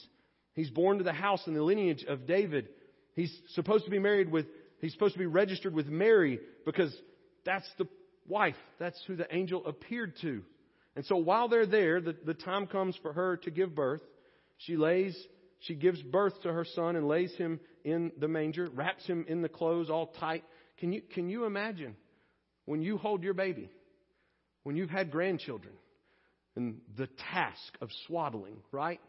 He's 0.53 0.69
born 0.69 0.99
to 0.99 1.03
the 1.03 1.11
house 1.11 1.45
and 1.45 1.55
the 1.55 1.61
lineage 1.61 2.05
of 2.07 2.25
David. 2.25 2.69
He's 3.13 3.35
supposed 3.49 3.85
to 3.85 3.91
be 3.91 3.99
married 3.99 4.31
with, 4.31 4.45
he's 4.79 4.93
supposed 4.93 5.13
to 5.13 5.19
be 5.19 5.25
registered 5.25 5.73
with 5.73 5.87
Mary 5.87 6.39
because 6.65 6.95
that's 7.43 7.67
the 7.77 7.87
wife. 8.27 8.55
That's 8.79 9.01
who 9.07 9.15
the 9.15 9.33
angel 9.33 9.65
appeared 9.65 10.13
to. 10.21 10.43
And 10.95 11.05
so 11.05 11.17
while 11.17 11.47
they're 11.47 11.65
there, 11.65 12.01
the, 12.01 12.15
the 12.25 12.33
time 12.33 12.67
comes 12.67 12.97
for 13.01 13.13
her 13.13 13.37
to 13.37 13.51
give 13.51 13.75
birth. 13.75 14.01
She 14.57 14.77
lays, 14.77 15.15
she 15.59 15.75
gives 15.75 16.01
birth 16.01 16.41
to 16.43 16.51
her 16.51 16.65
son 16.65 16.95
and 16.95 17.07
lays 17.07 17.33
him 17.35 17.59
in 17.83 18.11
the 18.19 18.27
manger, 18.27 18.67
wraps 18.73 19.05
him 19.05 19.25
in 19.27 19.41
the 19.41 19.49
clothes 19.49 19.89
all 19.89 20.07
tight. 20.19 20.43
Can 20.79 20.91
you, 20.91 21.01
can 21.13 21.29
you 21.29 21.45
imagine 21.45 21.95
when 22.65 22.81
you 22.81 22.97
hold 22.97 23.23
your 23.23 23.33
baby, 23.33 23.69
when 24.63 24.75
you've 24.75 24.89
had 24.89 25.11
grandchildren, 25.11 25.73
and 26.55 26.79
the 26.97 27.07
task 27.31 27.77
of 27.81 27.89
swaddling, 28.07 28.57
right? 28.71 28.99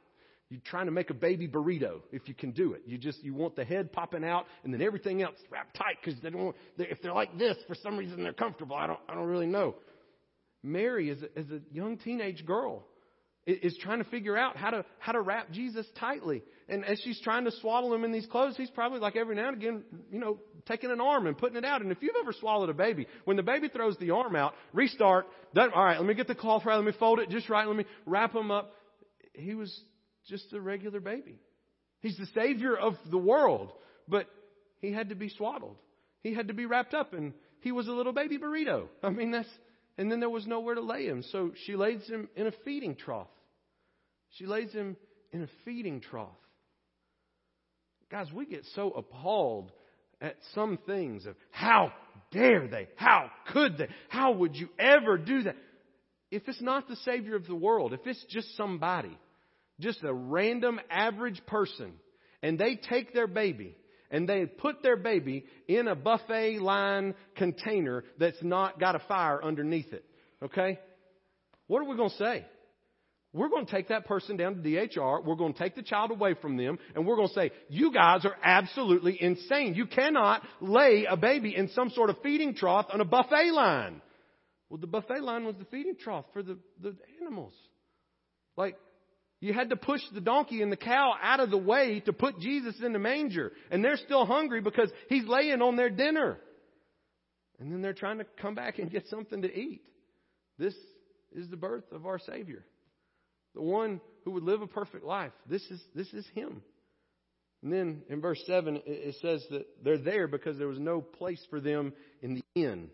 You're 0.50 0.61
trying 0.64 0.87
to 0.87 0.93
make 0.93 1.11
a 1.11 1.14
baby 1.14 1.47
burrito 1.47 2.00
if 2.11 2.26
you 2.26 2.35
can 2.35 2.52
do 2.52 2.73
it. 2.73 2.83
You 2.87 2.97
just 2.97 3.23
you 3.23 3.35
want 3.35 3.55
the 3.55 3.64
head 3.64 3.93
popping 3.93 4.25
out 4.25 4.47
and 4.64 4.73
then 4.73 4.81
everything 4.81 5.23
else 5.23 5.37
wrapped 5.50 5.76
tight 5.76 5.97
because 6.02 6.19
they 6.23 6.31
don't. 6.31 6.57
They, 6.78 6.87
if 6.88 7.02
they're 7.02 7.12
like 7.12 7.37
this 7.38 7.57
for 7.67 7.75
some 7.75 7.99
reason 7.99 8.23
they're 8.23 8.33
comfortable. 8.33 8.75
I 8.75 8.87
don't 8.87 9.00
I 9.09 9.14
don't 9.14 9.26
really 9.26 9.47
know. 9.47 9.75
Mary, 10.62 11.11
as 11.11 11.19
a, 11.23 11.38
as 11.38 11.47
a 11.50 11.61
young 11.71 11.99
teenage 11.99 12.45
girl, 12.47 12.85
is 13.47 13.76
trying 13.81 13.99
to 13.99 14.09
figure 14.11 14.37
out 14.37 14.57
how 14.57 14.71
to 14.71 14.85
how 14.99 15.12
to 15.12 15.21
wrap 15.21 15.50
Jesus 15.50 15.87
tightly. 15.99 16.43
And 16.69 16.85
as 16.85 17.00
she's 17.05 17.21
trying 17.21 17.45
to 17.45 17.50
swaddle 17.61 17.93
him 17.95 18.05
in 18.05 18.12
these 18.12 18.26
clothes, 18.26 18.57
he's 18.57 18.71
probably 18.71 19.00
like 19.00 19.17
every 19.17 19.37
now 19.37 19.49
and 19.49 19.57
again, 19.57 19.85
you 20.11 20.19
know, 20.19 20.38
taking 20.67 20.90
an 20.90 21.00
arm 21.00 21.26
and 21.26 21.37
putting 21.37 21.57
it 21.57 21.64
out. 21.64 21.81
And 21.81 21.93
if 21.93 21.99
you've 22.02 22.17
ever 22.21 22.33
swallowed 22.33 22.69
a 22.69 22.75
baby, 22.75 23.07
when 23.25 23.37
the 23.37 23.43
baby 23.43 23.69
throws 23.69 23.97
the 23.99 24.11
arm 24.11 24.37
out, 24.37 24.55
restart. 24.73 25.26
All 25.57 25.69
right, 25.75 25.99
let 25.99 26.07
me 26.07 26.14
get 26.14 26.26
the 26.26 26.35
cloth 26.35 26.64
right. 26.67 26.76
Let 26.76 26.85
me 26.85 26.93
fold 26.99 27.21
it 27.21 27.31
just 27.31 27.49
right. 27.49 27.67
Let 27.67 27.76
me 27.76 27.85
wrap 28.07 28.35
him 28.35 28.50
up. 28.50 28.73
He 29.33 29.55
was 29.55 29.83
just 30.28 30.52
a 30.52 30.61
regular 30.61 31.00
baby. 31.00 31.38
He's 32.00 32.16
the 32.16 32.26
Savior 32.35 32.76
of 32.76 32.94
the 33.11 33.18
world, 33.18 33.73
but 34.06 34.26
he 34.80 34.92
had 34.92 35.08
to 35.08 35.14
be 35.14 35.28
swaddled. 35.28 35.76
He 36.23 36.35
had 36.35 36.49
to 36.49 36.54
be 36.54 36.66
wrapped 36.66 36.94
up, 36.94 37.12
and 37.12 37.32
he 37.61 37.73
was 37.73 37.88
a 37.88 37.92
little 37.92 38.12
baby 38.12 38.38
burrito. 38.38 38.88
I 39.02 39.11
mean, 39.11 39.30
that's, 39.30 39.49
and 39.97 40.11
then 40.11 40.20
there 40.20 40.30
was 40.30 40.47
nowhere 40.47 40.75
to 40.75 40.80
lay 40.80 41.06
him. 41.06 41.25
So 41.32 41.52
she 41.64 41.76
lays 41.76 42.06
him 42.06 42.28
in 42.37 42.47
a 42.47 42.52
feeding 42.64 42.94
trough. 42.94 43.28
She 44.30 44.47
lays 44.47 44.73
him 44.73 44.97
in 45.32 45.42
a 45.42 45.49
feeding 45.64 46.00
trough. 46.00 46.28
Guys, 48.11 48.32
we 48.32 48.47
get 48.47 48.64
so 48.75 48.90
appalled 48.90 49.73
at 50.20 50.37
some 50.54 50.78
things 50.87 51.26
of 51.26 51.37
how 51.50 51.92
dare 52.32 52.66
they? 52.66 52.88
How 52.97 53.30
could 53.52 53.78
they? 53.78 53.88
How 54.08 54.32
would 54.32 54.56
you 54.56 54.68
ever 54.78 55.18
do 55.18 55.42
that? 55.44 55.56
If 56.30 56.49
it's 56.49 56.61
not 56.61 56.88
the 56.88 56.97
Savior 56.97 57.37
of 57.37 57.47
the 57.47 57.54
world, 57.54 57.92
if 57.92 58.06
it's 58.06 58.25
just 58.28 58.56
somebody, 58.56 59.16
just 59.80 60.02
a 60.02 60.12
random 60.12 60.80
average 60.90 61.40
person, 61.47 61.92
and 62.42 62.58
they 62.58 62.76
take 62.76 63.12
their 63.14 63.26
baby 63.26 63.76
and 64.11 64.28
they 64.28 64.47
put 64.47 64.82
their 64.82 64.97
baby 64.97 65.44
in 65.66 65.88
a 65.88 65.94
buffet 65.94 66.61
line 66.61 67.14
container 67.37 68.04
that's 68.18 68.42
not 68.42 68.80
got 68.80 68.94
a 68.94 69.00
fire 69.00 69.42
underneath 69.42 69.92
it. 69.92 70.04
Okay? 70.42 70.78
What 71.66 71.80
are 71.80 71.88
we 71.88 71.97
going 71.97 72.11
to 72.11 72.16
say? 72.16 72.47
We're 73.35 73.50
going 73.50 73.66
to 73.66 73.70
take 73.70 73.88
that 73.88 74.06
person 74.06 74.38
down 74.38 74.54
to 74.54 74.61
DHR. 74.62 75.23
We're 75.23 75.35
going 75.35 75.52
to 75.52 75.58
take 75.58 75.76
the 75.76 75.82
child 75.82 76.11
away 76.11 76.35
from 76.40 76.56
them 76.56 76.78
and 76.94 77.06
we're 77.06 77.16
going 77.16 77.28
to 77.28 77.35
say, 77.35 77.50
you 77.68 77.92
guys 77.92 78.25
are 78.25 78.37
absolutely 78.42 79.23
insane. 79.23 79.75
You 79.75 79.87
cannot 79.87 80.42
lay 80.61 81.06
a 81.08 81.16
baby 81.16 81.54
in 81.54 81.68
some 81.68 81.90
sort 81.90 82.08
of 82.08 82.16
feeding 82.23 82.54
trough 82.54 82.87
on 82.90 83.02
a 83.02 83.04
buffet 83.04 83.52
line. 83.52 84.00
Well, 84.70 84.80
the 84.80 84.87
buffet 84.87 85.23
line 85.23 85.44
was 85.44 85.56
the 85.58 85.66
feeding 85.66 85.97
trough 86.00 86.25
for 86.32 86.42
the, 86.42 86.58
the 86.80 86.97
animals. 87.20 87.52
Like, 88.56 88.76
you 89.40 89.52
had 89.52 89.71
to 89.71 89.76
push 89.76 90.00
the 90.12 90.21
donkey 90.21 90.62
and 90.62 90.73
the 90.73 90.76
cow 90.76 91.14
out 91.23 91.40
of 91.40 91.50
the 91.50 91.59
way 91.59 92.00
to 92.00 92.12
put 92.12 92.40
Jesus 92.40 92.75
in 92.83 92.92
the 92.92 92.99
manger. 92.99 93.52
And 93.71 93.85
they're 93.85 93.97
still 93.97 94.26
hungry 94.26 94.61
because 94.61 94.90
he's 95.09 95.26
laying 95.26 95.62
on 95.62 95.76
their 95.76 95.90
dinner. 95.90 96.38
And 97.61 97.73
then 97.73 97.80
they're 97.80 97.92
trying 97.92 98.18
to 98.18 98.26
come 98.40 98.54
back 98.54 98.78
and 98.78 98.90
get 98.90 99.07
something 99.09 99.42
to 99.42 99.52
eat. 99.52 99.83
This 100.59 100.75
is 101.33 101.49
the 101.50 101.57
birth 101.57 101.85
of 101.92 102.07
our 102.07 102.18
Savior. 102.18 102.64
The 103.54 103.62
one 103.62 104.00
who 104.25 104.33
would 104.33 104.42
live 104.42 104.61
a 104.61 104.66
perfect 104.66 105.04
life. 105.04 105.33
This 105.49 105.62
is, 105.71 105.80
this 105.95 106.12
is 106.12 106.26
Him. 106.35 106.62
And 107.62 107.73
then 107.73 108.02
in 108.09 108.21
verse 108.21 108.40
7, 108.47 108.83
it 108.87 109.16
says 109.21 109.45
that 109.50 109.66
they're 109.85 109.99
there 109.99 110.28
because 110.28 110.59
there 110.59 110.68
was 110.68 110.78
no 110.78 111.00
place 111.00 111.45
for 111.50 111.61
them 111.61 111.92
in 112.23 112.35
the 112.35 112.45
inn. 112.54 112.90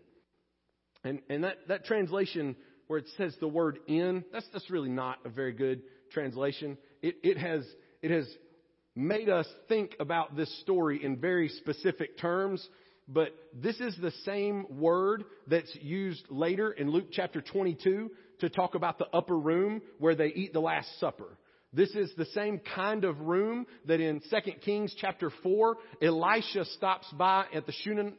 And, 1.03 1.21
and 1.29 1.43
that, 1.43 1.57
that 1.67 1.85
translation 1.85 2.55
where 2.87 2.99
it 2.99 3.05
says 3.17 3.35
the 3.39 3.47
word 3.47 3.79
inn, 3.87 4.23
that's, 4.31 4.47
that's 4.53 4.69
really 4.69 4.89
not 4.89 5.19
a 5.25 5.29
very 5.29 5.53
good 5.53 5.81
translation, 6.15 6.79
it, 7.03 7.17
it, 7.21 7.37
has, 7.37 7.63
it 8.01 8.09
has 8.09 8.27
made 8.95 9.29
us 9.29 9.45
think 9.67 9.95
about 9.99 10.35
this 10.35 10.61
story 10.61 11.03
in 11.03 11.17
very 11.17 11.49
specific 11.49 12.17
terms. 12.17 12.67
But 13.07 13.35
this 13.53 13.79
is 13.79 13.95
the 14.01 14.13
same 14.23 14.65
word 14.79 15.25
that's 15.45 15.75
used 15.75 16.25
later 16.29 16.71
in 16.71 16.89
Luke 16.89 17.09
chapter 17.11 17.41
22 17.41 18.09
to 18.39 18.49
talk 18.49 18.73
about 18.73 18.97
the 18.97 19.07
upper 19.13 19.37
room 19.37 19.81
where 19.99 20.15
they 20.15 20.27
eat 20.27 20.53
the 20.53 20.59
Last 20.59 20.87
Supper. 20.99 21.37
This 21.71 21.89
is 21.89 22.09
the 22.17 22.25
same 22.27 22.61
kind 22.73 23.03
of 23.03 23.19
room 23.19 23.67
that 23.85 23.99
in 23.99 24.21
2 24.21 24.51
Kings 24.63 24.95
chapter 24.97 25.29
4, 25.43 25.75
Elisha 26.01 26.63
stops 26.65 27.05
by 27.11 27.45
at 27.53 27.65
the 27.67 27.73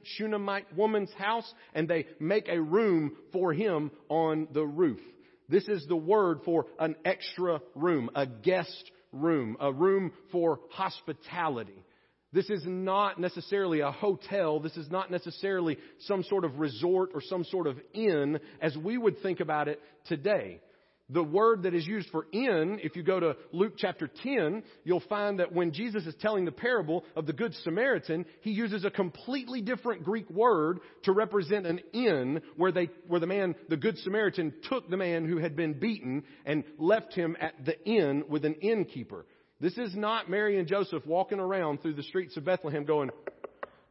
Shunammite 0.05 0.76
woman's 0.76 1.12
house 1.15 1.50
and 1.75 1.88
they 1.88 2.07
make 2.21 2.49
a 2.49 2.61
room 2.61 3.17
for 3.33 3.55
him 3.55 3.91
on 4.11 4.49
the 4.53 4.65
roof. 4.65 5.00
This 5.49 5.69
is 5.69 5.87
the 5.87 5.97
word 5.97 6.41
for 6.45 6.67
an 6.79 6.97
extra 7.05 7.61
room, 7.75 8.11
a 8.15 8.26
guest 8.26 8.91
room, 9.12 9.57
a 9.61 9.73
room 9.73 10.12
for 10.33 10.61
hospitality. 10.71 11.85
This 12.33 12.50
is 12.50 12.62
not 12.67 13.21
necessarily 13.21 13.81
a 13.81 13.91
hotel. 13.91 14.61
This 14.61 14.76
is 14.76 14.91
not 14.91 15.11
necessarily 15.11 15.79
some 16.00 16.23
sort 16.25 16.45
of 16.45 16.59
resort 16.59 17.11
or 17.15 17.23
some 17.23 17.45
sort 17.45 17.67
of 17.67 17.79
inn 17.95 18.41
as 18.61 18.76
we 18.76 18.99
would 18.99 19.23
think 19.23 19.41
about 19.41 19.69
it 19.69 19.81
today. 20.07 20.61
The 21.09 21.23
word 21.23 21.63
that 21.63 21.75
is 21.75 21.87
used 21.87 22.11
for 22.11 22.27
in, 22.33 22.81
if 22.83 22.97
you 22.97 23.05
go 23.05 23.21
to 23.21 23.37
Luke 23.53 23.75
chapter 23.77 24.11
10, 24.25 24.65
you'll 24.83 25.03
find 25.09 25.39
that 25.39 25.53
when 25.53 25.73
Jesus 25.73 26.05
is 26.05 26.17
telling 26.21 26.45
the 26.45 26.51
parable 26.51 27.05
of 27.15 27.27
the 27.27 27.33
Good 27.33 27.55
Samaritan, 27.63 28.27
he 28.41 28.51
uses 28.51 28.85
a 28.85 28.91
completely 28.91 29.63
different 29.63 30.03
Greek 30.03 30.29
word 30.29 30.81
to 31.05 31.13
represent 31.13 31.65
an 31.65 31.81
inn 31.93 32.41
where 32.57 32.73
they, 32.73 32.89
where 33.07 33.21
the 33.21 33.27
man, 33.29 33.55
the 33.69 33.77
Good 33.77 33.99
Samaritan, 33.99 34.53
took 34.69 34.91
the 34.91 34.97
man 34.97 35.29
who 35.29 35.39
had 35.39 35.55
been 35.55 35.75
beaten 35.75 36.25
and 36.45 36.65
left 36.77 37.15
him 37.15 37.37
at 37.41 37.65
the 37.65 37.81
inn 37.85 38.25
with 38.29 38.45
an 38.45 38.55
innkeeper. 38.55 39.27
This 39.61 39.79
is 39.79 39.95
not 39.95 40.29
Mary 40.29 40.59
and 40.59 40.67
Joseph 40.67 41.07
walking 41.07 41.39
around 41.39 41.83
through 41.83 41.95
the 41.95 42.03
streets 42.03 42.37
of 42.37 42.45
Bethlehem 42.45 42.85
going, 42.85 43.11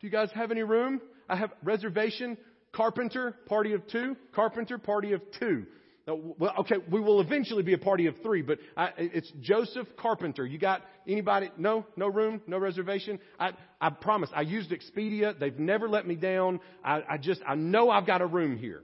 do 0.05 0.07
you 0.07 0.09
guys 0.09 0.29
have 0.35 0.51
any 0.51 0.63
room? 0.63 0.99
I 1.29 1.37
have 1.37 1.51
reservation. 1.63 2.37
Carpenter, 2.73 3.35
party 3.47 3.71
of 3.71 3.87
two. 3.87 4.17
Carpenter, 4.33 4.77
party 4.77 5.13
of 5.13 5.21
two. 5.39 5.65
Well, 6.07 6.53
okay, 6.59 6.75
we 6.91 6.99
will 6.99 7.19
eventually 7.19 7.63
be 7.63 7.73
a 7.73 7.79
party 7.79 8.05
of 8.05 8.15
three, 8.21 8.43
but 8.43 8.59
I, 8.77 8.89
it's 8.97 9.31
Joseph 9.41 9.87
Carpenter. 9.97 10.45
You 10.45 10.59
got 10.59 10.83
anybody? 11.07 11.49
No, 11.57 11.83
no 11.97 12.07
room, 12.07 12.41
no 12.45 12.59
reservation. 12.59 13.19
I, 13.39 13.53
I 13.81 13.89
promise. 13.89 14.29
I 14.35 14.41
used 14.41 14.71
Expedia. 14.71 15.37
They've 15.37 15.57
never 15.57 15.89
let 15.89 16.05
me 16.05 16.15
down. 16.15 16.59
I, 16.83 17.01
I 17.09 17.17
just, 17.17 17.41
I 17.47 17.55
know 17.55 17.89
I've 17.89 18.05
got 18.05 18.21
a 18.21 18.27
room 18.27 18.55
here. 18.55 18.83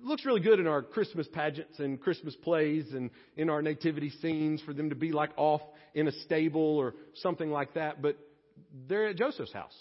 Looks 0.00 0.24
really 0.24 0.40
good 0.40 0.60
in 0.60 0.68
our 0.68 0.80
Christmas 0.80 1.26
pageants 1.26 1.80
and 1.80 2.00
Christmas 2.00 2.36
plays 2.36 2.92
and 2.92 3.10
in 3.36 3.50
our 3.50 3.60
nativity 3.60 4.10
scenes 4.10 4.62
for 4.62 4.72
them 4.72 4.90
to 4.90 4.94
be 4.94 5.10
like 5.10 5.30
off 5.36 5.62
in 5.92 6.06
a 6.06 6.12
stable 6.12 6.76
or 6.78 6.94
something 7.14 7.50
like 7.50 7.74
that. 7.74 8.00
But 8.00 8.16
they're 8.88 9.08
at 9.08 9.16
Joseph's 9.16 9.52
house. 9.52 9.76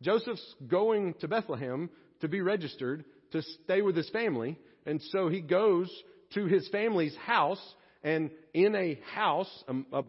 Joseph's 0.00 0.54
going 0.68 1.14
to 1.14 1.26
Bethlehem 1.26 1.90
to 2.20 2.28
be 2.28 2.40
registered 2.40 3.04
to 3.32 3.42
stay 3.64 3.82
with 3.82 3.96
his 3.96 4.08
family. 4.10 4.56
And 4.86 5.00
so 5.10 5.28
he 5.28 5.40
goes 5.40 5.90
to 6.34 6.46
his 6.46 6.68
family's 6.68 7.16
house, 7.16 7.62
and 8.02 8.30
in 8.52 8.74
a 8.74 8.98
house, 9.14 9.64
a, 9.68 9.98
a 9.98 10.04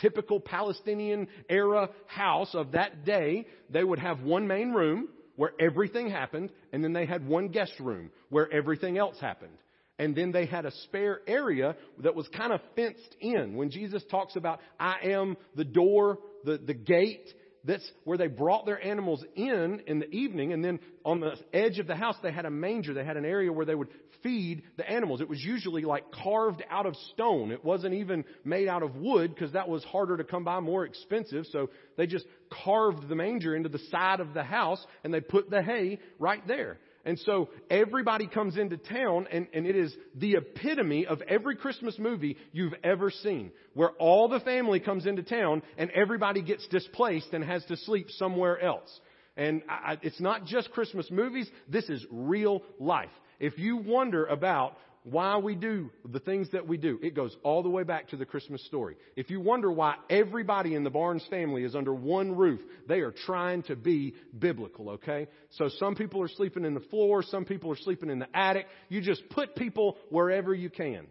typical 0.00 0.40
Palestinian 0.40 1.28
era 1.48 1.90
house 2.06 2.54
of 2.54 2.72
that 2.72 3.04
day, 3.04 3.46
they 3.70 3.84
would 3.84 3.98
have 3.98 4.20
one 4.22 4.46
main 4.46 4.72
room 4.72 5.08
where 5.36 5.52
everything 5.58 6.10
happened, 6.10 6.50
and 6.72 6.84
then 6.84 6.92
they 6.92 7.06
had 7.06 7.26
one 7.26 7.48
guest 7.48 7.72
room 7.80 8.10
where 8.28 8.52
everything 8.52 8.98
else 8.98 9.18
happened. 9.20 9.56
And 9.98 10.16
then 10.16 10.32
they 10.32 10.46
had 10.46 10.64
a 10.64 10.72
spare 10.84 11.20
area 11.26 11.76
that 12.02 12.14
was 12.14 12.26
kind 12.28 12.52
of 12.52 12.60
fenced 12.74 13.16
in. 13.20 13.54
When 13.54 13.70
Jesus 13.70 14.02
talks 14.10 14.36
about, 14.36 14.60
I 14.78 14.96
am 15.04 15.36
the 15.56 15.64
door, 15.64 16.18
the, 16.44 16.58
the 16.58 16.74
gate, 16.74 17.26
that's 17.64 17.88
where 18.04 18.18
they 18.18 18.26
brought 18.26 18.66
their 18.66 18.82
animals 18.82 19.24
in 19.34 19.82
in 19.86 19.98
the 19.98 20.10
evening, 20.10 20.52
and 20.52 20.64
then 20.64 20.80
on 21.04 21.20
the 21.20 21.34
edge 21.52 21.78
of 21.78 21.86
the 21.86 21.94
house 21.94 22.16
they 22.22 22.32
had 22.32 22.46
a 22.46 22.50
manger. 22.50 22.94
They 22.94 23.04
had 23.04 23.16
an 23.16 23.24
area 23.24 23.52
where 23.52 23.66
they 23.66 23.74
would 23.74 23.88
feed 24.22 24.62
the 24.76 24.88
animals. 24.88 25.20
It 25.20 25.28
was 25.28 25.42
usually 25.42 25.82
like 25.82 26.10
carved 26.12 26.62
out 26.70 26.86
of 26.86 26.94
stone. 27.12 27.50
It 27.50 27.64
wasn't 27.64 27.94
even 27.94 28.24
made 28.44 28.68
out 28.68 28.82
of 28.82 28.96
wood 28.96 29.34
because 29.34 29.52
that 29.52 29.68
was 29.68 29.84
harder 29.84 30.16
to 30.16 30.24
come 30.24 30.44
by, 30.44 30.60
more 30.60 30.84
expensive. 30.84 31.46
So 31.50 31.70
they 31.96 32.06
just 32.06 32.26
carved 32.64 33.08
the 33.08 33.14
manger 33.14 33.54
into 33.54 33.68
the 33.68 33.80
side 33.90 34.20
of 34.20 34.34
the 34.34 34.42
house 34.42 34.84
and 35.04 35.12
they 35.12 35.20
put 35.20 35.50
the 35.50 35.62
hay 35.62 35.98
right 36.18 36.46
there. 36.46 36.78
And 37.04 37.18
so 37.20 37.48
everybody 37.70 38.26
comes 38.26 38.56
into 38.56 38.76
town, 38.76 39.26
and, 39.32 39.46
and 39.54 39.66
it 39.66 39.74
is 39.74 39.94
the 40.14 40.34
epitome 40.34 41.06
of 41.06 41.22
every 41.22 41.56
Christmas 41.56 41.98
movie 41.98 42.36
you've 42.52 42.74
ever 42.84 43.10
seen, 43.10 43.52
where 43.74 43.90
all 43.92 44.28
the 44.28 44.40
family 44.40 44.80
comes 44.80 45.06
into 45.06 45.22
town 45.22 45.62
and 45.78 45.90
everybody 45.92 46.42
gets 46.42 46.66
displaced 46.68 47.32
and 47.32 47.42
has 47.42 47.64
to 47.66 47.76
sleep 47.76 48.10
somewhere 48.10 48.60
else. 48.60 49.00
And 49.36 49.62
I, 49.68 49.98
it's 50.02 50.20
not 50.20 50.44
just 50.44 50.70
Christmas 50.72 51.10
movies, 51.10 51.48
this 51.68 51.88
is 51.88 52.04
real 52.10 52.62
life. 52.78 53.08
If 53.38 53.58
you 53.58 53.78
wonder 53.78 54.26
about 54.26 54.76
why 55.02 55.38
we 55.38 55.54
do 55.54 55.90
the 56.06 56.20
things 56.20 56.48
that 56.52 56.66
we 56.66 56.76
do. 56.76 56.98
It 57.02 57.14
goes 57.14 57.34
all 57.42 57.62
the 57.62 57.70
way 57.70 57.84
back 57.84 58.08
to 58.08 58.16
the 58.16 58.26
Christmas 58.26 58.64
story. 58.66 58.96
If 59.16 59.30
you 59.30 59.40
wonder 59.40 59.72
why 59.72 59.94
everybody 60.10 60.74
in 60.74 60.84
the 60.84 60.90
Barnes 60.90 61.26
family 61.30 61.64
is 61.64 61.74
under 61.74 61.94
one 61.94 62.36
roof, 62.36 62.60
they 62.86 63.00
are 63.00 63.12
trying 63.12 63.62
to 63.64 63.76
be 63.76 64.14
biblical, 64.38 64.90
okay? 64.90 65.28
So 65.52 65.68
some 65.78 65.94
people 65.94 66.22
are 66.22 66.28
sleeping 66.28 66.66
in 66.66 66.74
the 66.74 66.80
floor, 66.80 67.22
some 67.22 67.46
people 67.46 67.72
are 67.72 67.76
sleeping 67.76 68.10
in 68.10 68.18
the 68.18 68.28
attic. 68.36 68.66
You 68.90 69.00
just 69.00 69.26
put 69.30 69.56
people 69.56 69.96
wherever 70.10 70.52
you 70.52 70.68
can. 70.68 71.06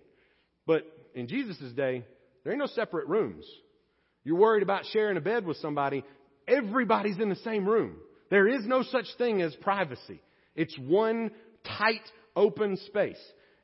But 0.68 0.84
in 1.16 1.28
Jesus' 1.28 1.72
day, 1.74 2.06
there 2.44 2.54
ain't 2.54 2.60
no 2.60 2.68
separate 2.68 3.08
rooms. 3.08 3.46
You're 4.24 4.38
worried 4.38 4.64
about 4.64 4.86
sharing 4.94 5.18
a 5.18 5.22
bed 5.22 5.46
with 5.46 5.58
somebody, 5.58 6.04
everybody's 6.48 7.18
in 7.18 7.30
the 7.30 7.36
same 7.38 7.68
room. 7.68 7.96
There 8.30 8.48
is 8.48 8.66
no 8.66 8.84
such 8.84 9.08
thing 9.18 9.42
as 9.42 9.56
privacy. 9.56 10.22
It's 10.56 10.78
one 10.78 11.32
tight, 11.66 12.04
open 12.36 12.78
space. 12.86 13.18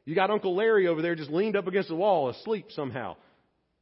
You 0.05 0.13
got 0.15 0.29
Uncle 0.29 0.55
Larry 0.55 0.87
over 0.87 1.01
there 1.01 1.15
just 1.15 1.31
leaned 1.31 1.55
up 1.55 1.67
against 1.67 1.89
the 1.89 1.95
wall 1.95 2.29
asleep 2.29 2.67
somehow. 2.69 3.15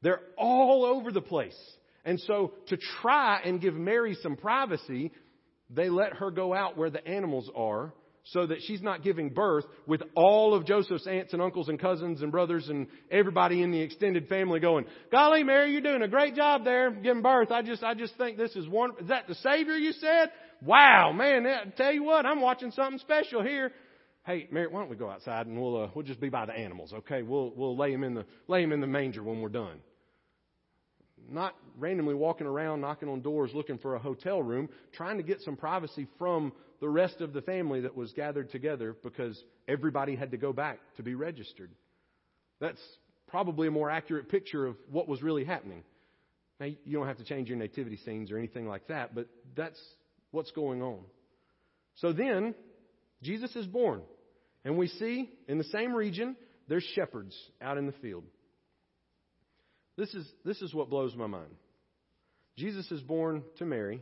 They're 0.02 0.22
all 0.38 0.86
over 0.86 1.12
the 1.12 1.22
place. 1.22 1.58
And 2.06 2.20
so 2.22 2.54
to 2.68 2.78
try 3.02 3.42
and 3.44 3.62
give 3.62 3.74
Mary 3.74 4.18
some 4.22 4.36
privacy, 4.36 5.12
they 5.70 5.90
let 5.90 6.14
her 6.14 6.32
go 6.32 6.54
out 6.54 6.78
where 6.78 6.90
the 6.90 7.06
animals 7.06 7.50
are 7.56 7.94
so 8.28 8.46
that 8.46 8.60
she's 8.62 8.82
not 8.82 9.04
giving 9.04 9.30
birth 9.30 9.66
with 9.86 10.02
all 10.16 10.54
of 10.54 10.66
Joseph's 10.66 11.08
aunts 11.08 11.34
and 11.34 11.42
uncles 11.42 11.68
and 11.68 11.78
cousins 11.78 12.22
and 12.22 12.32
brothers 12.32 12.70
and 12.70 12.88
everybody 13.12 13.62
in 13.62 13.72
the 13.72 13.82
extended 13.82 14.30
family 14.30 14.62
going, 14.62 14.86
golly, 15.12 15.44
Mary, 15.44 15.74
you're 15.74 15.82
doing 15.82 16.02
a 16.02 16.08
great 16.08 16.36
job 16.36 16.64
there 16.64 16.90
giving 16.92 17.22
birth. 17.22 17.52
I 17.52 17.62
just, 17.64 17.84
I 17.84 17.94
just 17.96 18.18
think 18.18 18.38
this 18.38 18.56
is 18.56 18.68
one, 18.68 18.92
is 19.02 19.10
that 19.10 19.28
the 19.28 19.36
Savior 19.36 19.76
you 19.76 19.92
said? 19.92 20.32
Wow, 20.62 21.12
man, 21.12 21.46
I 21.46 21.66
tell 21.76 21.92
you 21.92 22.04
what, 22.04 22.26
I'm 22.26 22.40
watching 22.40 22.72
something 22.72 23.00
special 23.00 23.44
here 23.44 23.74
hey, 24.26 24.48
Mary, 24.52 24.68
why 24.68 24.80
don't 24.80 24.90
we 24.90 24.96
go 24.96 25.10
outside 25.10 25.48
and 25.48 25.60
we'll 25.60 25.84
uh, 25.84 25.90
we'll 25.94 26.06
just 26.06 26.20
be 26.20 26.30
by 26.30 26.46
the 26.46 26.54
animals, 26.54 26.94
okay? 26.94 27.22
We'll 27.22 27.52
we'll 27.56 27.78
lay 27.78 27.92
him 27.92 28.04
in 28.04 28.14
the 28.14 28.26
lay 28.48 28.64
him 28.64 28.72
in 28.72 28.82
the 28.82 28.88
manger 28.88 29.24
when 29.24 29.42
we're 29.42 29.50
done. 29.50 29.80
Not 31.30 31.56
randomly 31.78 32.16
walking 32.16 32.48
around 32.48 32.82
knocking 32.82 33.10
on 33.10 33.22
doors 33.22 33.52
looking 33.54 33.78
for 33.78 33.96
a 33.96 34.00
hotel 34.00 34.42
room, 34.42 34.70
trying 34.94 35.18
to 35.18 35.24
get 35.24 35.42
some 35.42 35.56
privacy 35.56 36.08
from 36.18 36.52
the 36.82 36.90
rest 36.90 37.22
of 37.22 37.32
the 37.32 37.42
family 37.42 37.82
that 37.82 37.96
was 37.96 38.12
gathered 38.12 38.52
together 38.52 38.96
because 39.04 39.42
everybody 39.68 40.16
had 40.16 40.32
to 40.32 40.38
go 40.38 40.52
back 40.52 40.80
to 40.98 41.04
be 41.04 41.16
registered. 41.16 41.72
That's 42.60 42.82
probably 43.28 43.70
a 43.70 43.72
more 43.72 43.90
accurate 43.90 44.28
picture 44.30 44.66
of 44.66 44.76
what 44.92 45.08
was 45.08 45.24
really 45.24 45.46
happening. 45.46 45.84
Now, 46.60 46.68
you 46.68 46.98
don't 46.98 47.08
have 47.08 47.18
to 47.18 47.24
change 47.24 47.48
your 47.48 47.58
nativity 47.58 47.98
scenes 47.98 48.32
or 48.32 48.38
anything 48.38 48.68
like 48.68 48.88
that, 48.88 49.16
but 49.16 49.28
that's 49.56 49.80
what's 50.32 50.52
going 50.52 50.82
on. 50.82 51.00
So 51.96 52.12
then, 52.12 52.54
Jesus 53.22 53.56
is 53.56 53.66
born. 53.66 54.02
And 54.66 54.78
we 54.78 54.88
see 54.88 55.30
in 55.48 55.58
the 55.58 55.64
same 55.66 55.94
region, 55.94 56.36
there's 56.68 56.84
shepherds 56.96 57.36
out 57.62 57.78
in 57.78 57.86
the 57.86 57.94
field. 57.94 58.24
This 59.98 60.14
is, 60.14 60.26
this 60.46 60.62
is 60.62 60.74
what 60.74 60.90
blows 60.90 61.16
my 61.16 61.28
mind. 61.28 61.52
Jesus 62.58 62.90
is 62.92 63.02
born 63.02 63.44
to 63.58 63.66
Mary, 63.66 64.02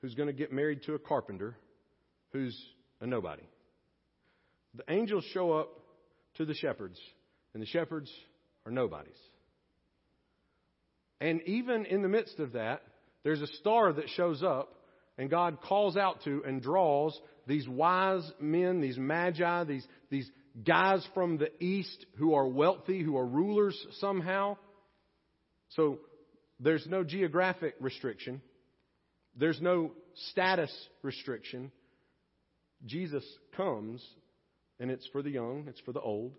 who's 0.00 0.14
going 0.14 0.28
to 0.28 0.32
get 0.32 0.52
married 0.52 0.82
to 0.84 0.94
a 0.94 0.98
carpenter 0.98 1.56
who's 2.32 2.56
a 3.00 3.06
nobody. 3.06 3.42
The 4.74 4.84
angels 4.92 5.24
show 5.32 5.52
up 5.52 5.70
to 6.34 6.44
the 6.44 6.54
shepherds, 6.54 6.98
and 7.54 7.62
the 7.62 7.66
shepherds 7.66 8.10
are 8.66 8.72
nobodies. 8.72 9.16
And 11.20 11.40
even 11.42 11.86
in 11.86 12.02
the 12.02 12.08
midst 12.08 12.38
of 12.40 12.52
that, 12.52 12.82
there's 13.22 13.40
a 13.40 13.46
star 13.46 13.92
that 13.94 14.08
shows 14.10 14.42
up, 14.42 14.74
and 15.18 15.30
God 15.30 15.60
calls 15.60 15.96
out 15.96 16.22
to 16.24 16.42
and 16.46 16.62
draws 16.62 17.18
these 17.46 17.68
wise 17.68 18.30
men, 18.40 18.80
these 18.80 18.98
magi, 18.98 19.64
these, 19.64 19.86
these 20.10 20.30
guys 20.64 21.06
from 21.14 21.38
the 21.38 21.50
east 21.62 22.06
who 22.16 22.34
are 22.34 22.46
wealthy, 22.46 23.02
who 23.02 23.16
are 23.16 23.26
rulers 23.26 23.78
somehow. 23.98 24.56
So 25.70 26.00
there's 26.60 26.86
no 26.86 27.04
geographic 27.04 27.74
restriction. 27.80 28.40
There's 29.36 29.60
no 29.60 29.92
status 30.30 30.72
restriction. 31.02 31.70
Jesus 32.84 33.24
comes, 33.56 34.04
and 34.80 34.90
it's 34.90 35.06
for 35.08 35.22
the 35.22 35.30
young, 35.30 35.66
it's 35.68 35.80
for 35.80 35.92
the 35.92 36.00
old, 36.00 36.32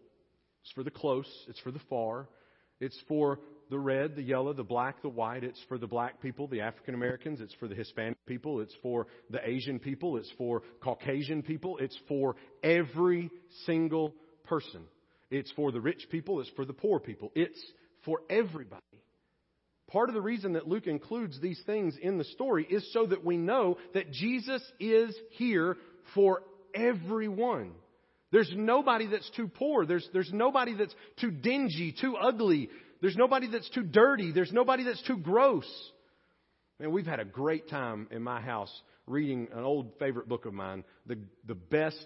it's 0.63 0.71
for 0.73 0.83
the 0.83 0.91
close, 0.91 1.27
it's 1.47 1.59
for 1.59 1.71
the 1.71 1.81
far, 1.89 2.27
it's 2.79 2.97
for 3.07 3.39
the 3.69 3.80
red, 3.80 4.15
the 4.15 4.21
yellow, 4.21 4.53
the 4.53 4.63
black, 4.63 5.01
the 5.01 5.10
white. 5.10 5.43
It's 5.43 5.62
for 5.67 5.77
the 5.77 5.88
black 5.88 6.21
people, 6.21 6.47
the 6.47 6.62
African 6.62 6.93
Americans. 6.93 7.41
It's 7.41 7.53
for 7.56 7.67
the 7.67 7.75
Hispanic 7.75 8.17
people. 8.25 8.62
It's 8.62 8.75
for 8.82 9.08
the 9.30 9.39
Asian 9.47 9.80
people. 9.80 10.17
It's 10.17 10.32
for 10.38 10.63
Caucasian 10.82 11.43
people. 11.43 11.77
It's 11.80 11.97
for 12.08 12.36
every 12.63 13.30
single 13.65 14.13
person. 14.45 14.84
It's 15.30 15.51
for 15.51 15.71
the 15.71 15.82
rich 15.82 16.08
people. 16.10 16.39
It's 16.39 16.49
for 16.51 16.65
the 16.65 16.73
poor 16.73 16.99
people. 16.99 17.32
It's 17.36 17.62
for 18.06 18.21
everybody. 18.30 18.82
Part 19.91 20.10
of 20.10 20.15
the 20.15 20.21
reason 20.21 20.53
that 20.53 20.67
Luke 20.67 20.88
includes 20.88 21.39
these 21.39 21.62
things 21.65 21.95
in 22.01 22.17
the 22.17 22.25
story 22.25 22.65
is 22.69 22.91
so 22.93 23.06
that 23.06 23.23
we 23.23 23.38
know 23.38 23.77
that 23.93 24.12
Jesus 24.12 24.62
is 24.80 25.15
here 25.32 25.77
for 26.13 26.43
everyone. 26.73 27.71
There's 28.32 28.51
nobody 28.53 29.08
that's 29.08 29.30
too 29.38 29.47
poor. 29.47 29.86
There's, 29.86 30.08
there's 30.12 30.32
nobody 30.34 30.75
that's 30.75 30.93
too 31.21 31.32
dingy, 31.32 31.95
too 31.99 32.17
ugly, 32.17 32.69
there's 33.01 33.15
nobody 33.15 33.47
that's 33.49 33.69
too 33.69 33.83
dirty. 33.83 34.31
There's 34.31 34.51
nobody 34.51 34.83
that's 34.83 35.01
too 35.03 35.17
gross. 35.17 35.67
Man, 36.79 36.91
we've 36.91 37.05
had 37.05 37.19
a 37.19 37.25
great 37.25 37.69
time 37.69 38.07
in 38.12 38.21
my 38.23 38.41
house 38.41 38.71
reading 39.07 39.47
an 39.53 39.63
old 39.63 39.93
favorite 39.99 40.27
book 40.27 40.45
of 40.45 40.53
mine, 40.53 40.83
the, 41.05 41.17
the 41.45 41.55
best 41.55 42.05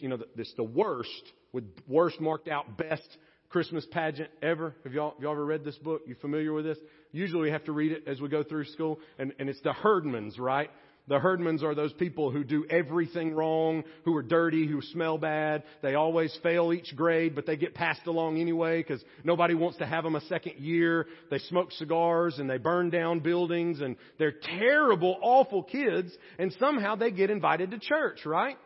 you 0.00 0.08
know, 0.08 0.18
it's 0.36 0.54
the 0.56 0.64
worst 0.64 1.22
with 1.52 1.64
worst 1.86 2.20
marked 2.20 2.48
out 2.48 2.76
best 2.76 3.08
Christmas 3.48 3.86
pageant 3.90 4.30
ever. 4.42 4.74
Have 4.84 4.92
y'all, 4.92 5.12
have 5.12 5.22
y'all 5.22 5.32
ever 5.32 5.44
read 5.44 5.64
this 5.64 5.78
book? 5.78 6.02
You 6.06 6.14
familiar 6.20 6.52
with 6.52 6.64
this? 6.64 6.78
Usually 7.12 7.42
we 7.42 7.50
have 7.50 7.64
to 7.64 7.72
read 7.72 7.92
it 7.92 8.04
as 8.06 8.20
we 8.20 8.28
go 8.28 8.42
through 8.42 8.64
school, 8.66 8.98
and, 9.18 9.32
and 9.38 9.48
it's 9.48 9.60
the 9.62 9.72
Herdmans, 9.72 10.38
right? 10.38 10.70
The 11.08 11.18
Herdmans 11.18 11.62
are 11.62 11.74
those 11.74 11.92
people 11.94 12.30
who 12.30 12.44
do 12.44 12.66
everything 12.68 13.34
wrong, 13.34 13.82
who 14.04 14.14
are 14.16 14.22
dirty, 14.22 14.66
who 14.66 14.82
smell 14.82 15.16
bad. 15.16 15.62
They 15.82 15.94
always 15.94 16.36
fail 16.42 16.72
each 16.72 16.94
grade, 16.94 17.34
but 17.34 17.46
they 17.46 17.56
get 17.56 17.74
passed 17.74 18.06
along 18.06 18.38
anyway 18.38 18.82
because 18.82 19.02
nobody 19.24 19.54
wants 19.54 19.78
to 19.78 19.86
have 19.86 20.04
them 20.04 20.16
a 20.16 20.20
second 20.22 20.58
year. 20.58 21.06
They 21.30 21.38
smoke 21.38 21.72
cigars 21.72 22.38
and 22.38 22.48
they 22.48 22.58
burn 22.58 22.90
down 22.90 23.20
buildings 23.20 23.80
and 23.80 23.96
they're 24.18 24.34
terrible, 24.58 25.18
awful 25.22 25.62
kids 25.62 26.12
and 26.38 26.54
somehow 26.60 26.96
they 26.96 27.10
get 27.10 27.30
invited 27.30 27.70
to 27.70 27.78
church, 27.78 28.26
right? 28.26 28.58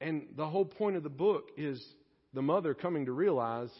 And 0.00 0.28
the 0.36 0.48
whole 0.48 0.64
point 0.64 0.96
of 0.96 1.02
the 1.02 1.10
book 1.10 1.44
is 1.58 1.84
the 2.32 2.42
mother 2.42 2.72
coming 2.72 3.04
to 3.06 3.12
realize 3.12 3.70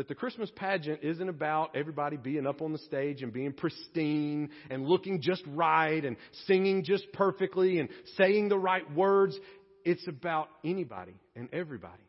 that 0.00 0.08
the 0.08 0.14
Christmas 0.14 0.50
pageant 0.56 1.00
isn't 1.02 1.28
about 1.28 1.76
everybody 1.76 2.16
being 2.16 2.46
up 2.46 2.62
on 2.62 2.72
the 2.72 2.78
stage 2.78 3.20
and 3.22 3.34
being 3.34 3.52
pristine 3.52 4.48
and 4.70 4.86
looking 4.86 5.20
just 5.20 5.42
right 5.48 6.02
and 6.02 6.16
singing 6.46 6.84
just 6.84 7.04
perfectly 7.12 7.78
and 7.78 7.90
saying 8.16 8.48
the 8.48 8.56
right 8.56 8.90
words. 8.94 9.38
It's 9.84 10.08
about 10.08 10.48
anybody 10.64 11.12
and 11.36 11.50
everybody 11.52 12.02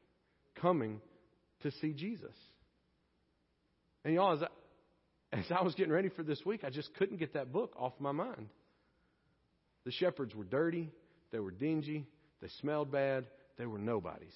coming 0.62 1.02
to 1.64 1.72
see 1.82 1.92
Jesus. 1.92 2.32
And 4.06 4.14
y'all, 4.14 4.38
as 4.38 4.44
I, 4.44 5.36
as 5.38 5.46
I 5.52 5.62
was 5.62 5.76
getting 5.76 5.92
ready 5.92 6.08
for 6.08 6.24
this 6.24 6.40
week, 6.46 6.64
I 6.64 6.70
just 6.70 6.96
couldn't 6.96 7.18
get 7.18 7.34
that 7.34 7.52
book 7.52 7.74
off 7.78 7.92
my 8.00 8.14
mind. 8.14 8.48
The 9.84 9.92
shepherds 9.92 10.34
were 10.34 10.46
dirty, 10.46 10.90
they 11.34 11.40
were 11.40 11.52
dingy, 11.52 12.08
they 12.42 12.48
smelled 12.62 12.90
bad, 12.90 13.26
they 13.58 13.66
were 13.66 13.80
nobodies. 13.80 14.36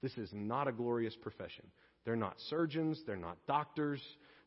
This 0.00 0.16
is 0.16 0.30
not 0.32 0.68
a 0.68 0.72
glorious 0.72 1.16
profession. 1.20 1.64
They're 2.04 2.16
not 2.16 2.36
surgeons, 2.48 3.00
they're 3.06 3.16
not 3.16 3.38
doctors, 3.46 4.00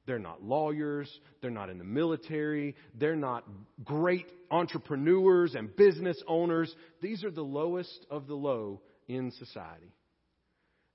they're 0.06 0.20
not 0.20 0.44
lawyers, 0.44 1.10
they're 1.42 1.52
not 1.52 1.70
in 1.70 1.78
the 1.78 1.84
military, 1.84 2.76
they're 2.96 3.16
not 3.16 3.44
great 3.84 4.28
entrepreneurs 4.50 5.56
and 5.56 5.76
business 5.76 6.22
owners. 6.28 6.74
These 7.02 7.24
are 7.24 7.32
the 7.32 7.42
lowest 7.42 8.06
of 8.10 8.28
the 8.28 8.36
low 8.36 8.82
in 9.08 9.32
society. 9.32 9.94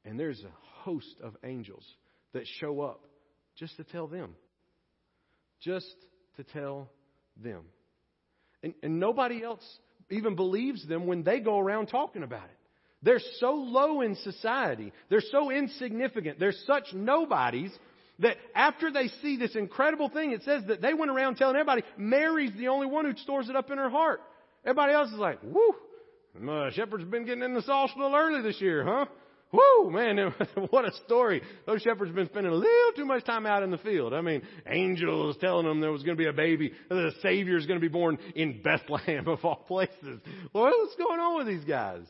And 0.04 0.18
there's 0.18 0.42
a 0.42 0.80
host 0.82 1.20
of 1.22 1.36
angels 1.44 1.84
that 2.32 2.44
show 2.60 2.80
up 2.80 3.04
just 3.56 3.76
to 3.76 3.84
tell 3.84 4.06
them. 4.06 4.34
Just 5.60 5.94
to 6.36 6.44
tell 6.44 6.90
them. 7.36 7.62
And, 8.62 8.74
and 8.82 8.98
nobody 8.98 9.44
else 9.44 9.64
even 10.10 10.34
believes 10.36 10.86
them 10.86 11.06
when 11.06 11.22
they 11.22 11.40
go 11.40 11.58
around 11.58 11.86
talking 11.86 12.22
about 12.22 12.44
it. 12.44 12.61
They're 13.02 13.20
so 13.40 13.52
low 13.52 14.00
in 14.00 14.14
society. 14.16 14.92
They're 15.08 15.22
so 15.32 15.50
insignificant. 15.50 16.38
They're 16.38 16.54
such 16.66 16.92
nobodies 16.92 17.72
that 18.20 18.36
after 18.54 18.92
they 18.92 19.08
see 19.20 19.36
this 19.36 19.56
incredible 19.56 20.08
thing, 20.08 20.32
it 20.32 20.42
says 20.44 20.62
that 20.68 20.80
they 20.80 20.94
went 20.94 21.10
around 21.10 21.36
telling 21.36 21.56
everybody 21.56 21.82
Mary's 21.96 22.52
the 22.56 22.68
only 22.68 22.86
one 22.86 23.04
who 23.04 23.16
stores 23.18 23.48
it 23.48 23.56
up 23.56 23.70
in 23.70 23.78
her 23.78 23.90
heart. 23.90 24.20
Everybody 24.64 24.92
else 24.92 25.10
is 25.10 25.18
like, 25.18 25.40
whoo, 25.42 25.74
uh, 26.48 26.70
Shepherd's 26.70 27.04
been 27.04 27.24
getting 27.24 27.42
in 27.42 27.54
the 27.54 27.62
sauce 27.62 27.90
a 27.94 27.98
little 27.98 28.16
early 28.16 28.42
this 28.42 28.60
year, 28.60 28.84
huh? 28.84 29.06
Whoo, 29.52 29.90
man, 29.90 30.32
what 30.70 30.86
a 30.86 30.92
story. 31.04 31.42
Those 31.66 31.82
shepherds 31.82 32.10
been 32.12 32.26
spending 32.26 32.52
a 32.52 32.56
little 32.56 32.92
too 32.96 33.04
much 33.04 33.24
time 33.24 33.44
out 33.44 33.62
in 33.62 33.70
the 33.70 33.78
field. 33.78 34.14
I 34.14 34.22
mean, 34.22 34.42
angels 34.66 35.36
telling 35.40 35.66
them 35.66 35.80
there 35.80 35.92
was 35.92 36.02
going 36.02 36.16
to 36.16 36.22
be 36.22 36.28
a 36.28 36.32
baby, 36.32 36.72
the 36.88 37.12
Savior 37.20 37.58
is 37.58 37.66
going 37.66 37.78
to 37.78 37.86
be 37.86 37.92
born 37.92 38.18
in 38.34 38.62
Bethlehem 38.62 39.28
of 39.28 39.44
all 39.44 39.56
places. 39.56 40.20
what's 40.52 40.96
going 40.96 41.20
on 41.20 41.36
with 41.36 41.46
these 41.48 41.64
guys? 41.64 42.04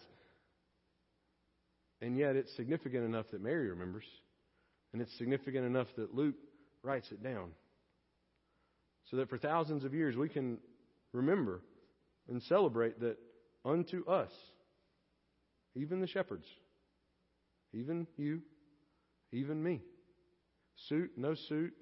And 2.02 2.18
yet 2.18 2.34
it's 2.34 2.54
significant 2.56 3.04
enough 3.04 3.26
that 3.30 3.40
Mary 3.40 3.70
remembers. 3.70 4.04
And 4.92 5.00
it's 5.00 5.16
significant 5.16 5.64
enough 5.64 5.86
that 5.96 6.14
Luke 6.14 6.34
writes 6.82 7.10
it 7.12 7.22
down. 7.22 7.52
So 9.10 9.16
that 9.16 9.30
for 9.30 9.38
thousands 9.38 9.84
of 9.84 9.94
years 9.94 10.16
we 10.16 10.28
can 10.28 10.58
remember 11.12 11.62
and 12.28 12.42
celebrate 12.42 13.00
that 13.00 13.16
unto 13.64 14.04
us, 14.08 14.32
even 15.74 16.00
the 16.00 16.06
shepherds, 16.06 16.46
even 17.72 18.06
you, 18.16 18.42
even 19.32 19.62
me, 19.62 19.80
suit, 20.88 21.12
no 21.16 21.34
suit, 21.34 21.72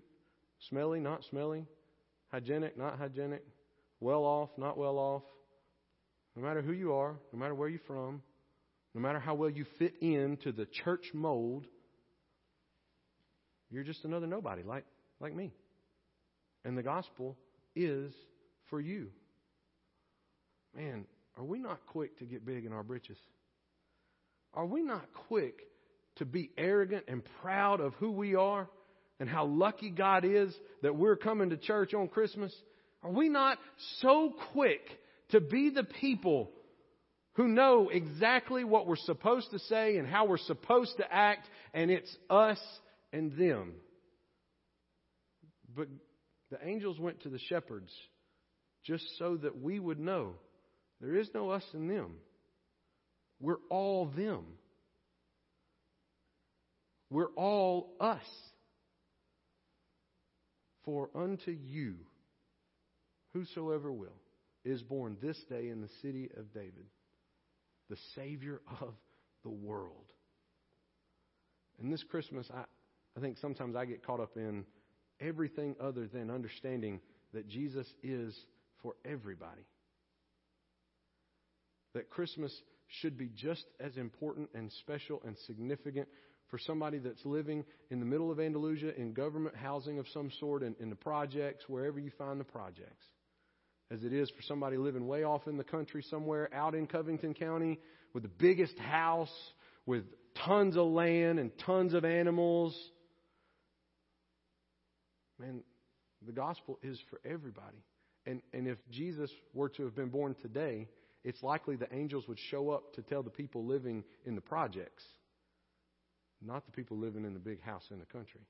smelly, 0.68 1.00
not 1.00 1.24
smelly, 1.30 1.66
hygienic, 2.30 2.76
not 2.78 2.98
hygienic, 2.98 3.42
well 4.00 4.24
off, 4.24 4.50
not 4.56 4.76
well 4.76 4.98
off, 4.98 5.22
no 6.36 6.42
matter 6.42 6.62
who 6.62 6.72
you 6.72 6.92
are, 6.92 7.16
no 7.32 7.38
matter 7.38 7.54
where 7.54 7.68
you're 7.68 7.80
from, 7.86 8.22
no 8.94 9.00
matter 9.00 9.18
how 9.18 9.34
well 9.34 9.50
you 9.50 9.64
fit 9.78 9.94
into 10.00 10.52
the 10.52 10.66
church 10.84 11.06
mold, 11.14 11.66
you're 13.70 13.84
just 13.84 14.04
another 14.04 14.26
nobody 14.26 14.62
like, 14.62 14.84
like 15.20 15.34
me. 15.34 15.52
And 16.64 16.76
the 16.76 16.82
gospel 16.82 17.36
is 17.76 18.12
for 18.68 18.80
you. 18.80 19.08
Man, 20.76 21.04
are 21.36 21.44
we 21.44 21.58
not 21.58 21.80
quick 21.86 22.18
to 22.18 22.24
get 22.24 22.44
big 22.44 22.64
in 22.64 22.72
our 22.72 22.82
britches? 22.82 23.16
Are 24.54 24.66
we 24.66 24.82
not 24.82 25.04
quick 25.28 25.60
to 26.16 26.24
be 26.24 26.50
arrogant 26.58 27.04
and 27.08 27.22
proud 27.40 27.80
of 27.80 27.94
who 27.94 28.10
we 28.10 28.34
are 28.34 28.68
and 29.20 29.28
how 29.28 29.46
lucky 29.46 29.90
God 29.90 30.24
is 30.24 30.52
that 30.82 30.96
we're 30.96 31.16
coming 31.16 31.50
to 31.50 31.56
church 31.56 31.94
on 31.94 32.08
Christmas? 32.08 32.52
Are 33.02 33.10
we 33.10 33.28
not 33.28 33.58
so 34.00 34.32
quick 34.52 34.82
to 35.30 35.40
be 35.40 35.70
the 35.70 35.84
people 35.84 36.50
who 37.34 37.48
know 37.48 37.88
exactly 37.88 38.64
what 38.64 38.86
we're 38.86 38.96
supposed 38.96 39.50
to 39.52 39.58
say 39.58 39.96
and 39.96 40.08
how 40.08 40.26
we're 40.26 40.38
supposed 40.38 40.96
to 40.96 41.12
act, 41.12 41.48
and 41.72 41.90
it's 41.90 42.14
us 42.28 42.60
and 43.12 43.32
them. 43.32 43.74
But 45.74 45.88
the 46.50 46.58
angels 46.66 46.98
went 46.98 47.22
to 47.22 47.28
the 47.28 47.38
shepherds 47.38 47.92
just 48.84 49.04
so 49.18 49.36
that 49.36 49.60
we 49.60 49.78
would 49.78 50.00
know 50.00 50.34
there 51.00 51.14
is 51.14 51.28
no 51.32 51.50
us 51.50 51.64
and 51.72 51.88
them. 51.88 52.16
We're 53.40 53.60
all 53.70 54.06
them. 54.06 54.44
We're 57.08 57.32
all 57.36 57.94
us. 58.00 58.18
For 60.84 61.10
unto 61.14 61.50
you, 61.50 61.96
whosoever 63.32 63.92
will, 63.92 64.08
is 64.64 64.82
born 64.82 65.16
this 65.22 65.38
day 65.48 65.68
in 65.68 65.80
the 65.80 65.90
city 66.02 66.28
of 66.36 66.52
David 66.52 66.86
the 67.90 67.98
Savior 68.14 68.62
of 68.80 68.94
the 69.42 69.50
world. 69.50 70.12
And 71.80 71.92
this 71.92 72.04
Christmas, 72.04 72.48
I, 72.54 72.64
I 73.16 73.20
think 73.20 73.36
sometimes 73.38 73.76
I 73.76 73.84
get 73.84 74.06
caught 74.06 74.20
up 74.20 74.36
in 74.36 74.64
everything 75.20 75.74
other 75.80 76.06
than 76.06 76.30
understanding 76.30 77.00
that 77.34 77.48
Jesus 77.48 77.86
is 78.02 78.34
for 78.82 78.94
everybody. 79.04 79.66
That 81.94 82.08
Christmas 82.08 82.54
should 83.00 83.18
be 83.18 83.30
just 83.34 83.64
as 83.80 83.96
important 83.96 84.48
and 84.54 84.70
special 84.80 85.20
and 85.26 85.36
significant 85.46 86.08
for 86.48 86.58
somebody 86.58 86.98
that's 86.98 87.24
living 87.24 87.64
in 87.90 88.00
the 88.00 88.06
middle 88.06 88.30
of 88.30 88.40
Andalusia 88.40 88.94
in 88.96 89.12
government 89.12 89.56
housing 89.56 89.98
of 89.98 90.06
some 90.08 90.30
sort, 90.38 90.62
in, 90.62 90.74
in 90.80 90.90
the 90.90 90.96
projects, 90.96 91.68
wherever 91.68 91.98
you 91.98 92.10
find 92.18 92.40
the 92.40 92.44
projects 92.44 93.06
as 93.90 94.04
it 94.04 94.12
is 94.12 94.30
for 94.30 94.42
somebody 94.42 94.76
living 94.76 95.06
way 95.06 95.24
off 95.24 95.46
in 95.46 95.56
the 95.56 95.64
country 95.64 96.02
somewhere 96.08 96.48
out 96.54 96.74
in 96.74 96.86
Covington 96.86 97.34
County 97.34 97.78
with 98.14 98.22
the 98.22 98.28
biggest 98.28 98.78
house, 98.78 99.32
with 99.86 100.04
tons 100.44 100.76
of 100.76 100.86
land 100.86 101.38
and 101.38 101.50
tons 101.66 101.94
of 101.94 102.04
animals. 102.04 102.76
Man, 105.38 105.62
the 106.24 106.32
gospel 106.32 106.78
is 106.82 106.98
for 107.10 107.20
everybody. 107.24 107.82
And, 108.26 108.42
and 108.52 108.68
if 108.68 108.78
Jesus 108.90 109.30
were 109.54 109.70
to 109.70 109.84
have 109.84 109.96
been 109.96 110.10
born 110.10 110.36
today, 110.42 110.88
it's 111.24 111.42
likely 111.42 111.76
the 111.76 111.92
angels 111.94 112.28
would 112.28 112.38
show 112.50 112.70
up 112.70 112.94
to 112.94 113.02
tell 113.02 113.22
the 113.22 113.30
people 113.30 113.64
living 113.64 114.04
in 114.24 114.34
the 114.34 114.40
projects, 114.40 115.02
not 116.40 116.64
the 116.66 116.72
people 116.72 116.98
living 116.98 117.24
in 117.24 117.34
the 117.34 117.40
big 117.40 117.62
house 117.62 117.84
in 117.90 117.98
the 117.98 118.06
country. 118.06 118.42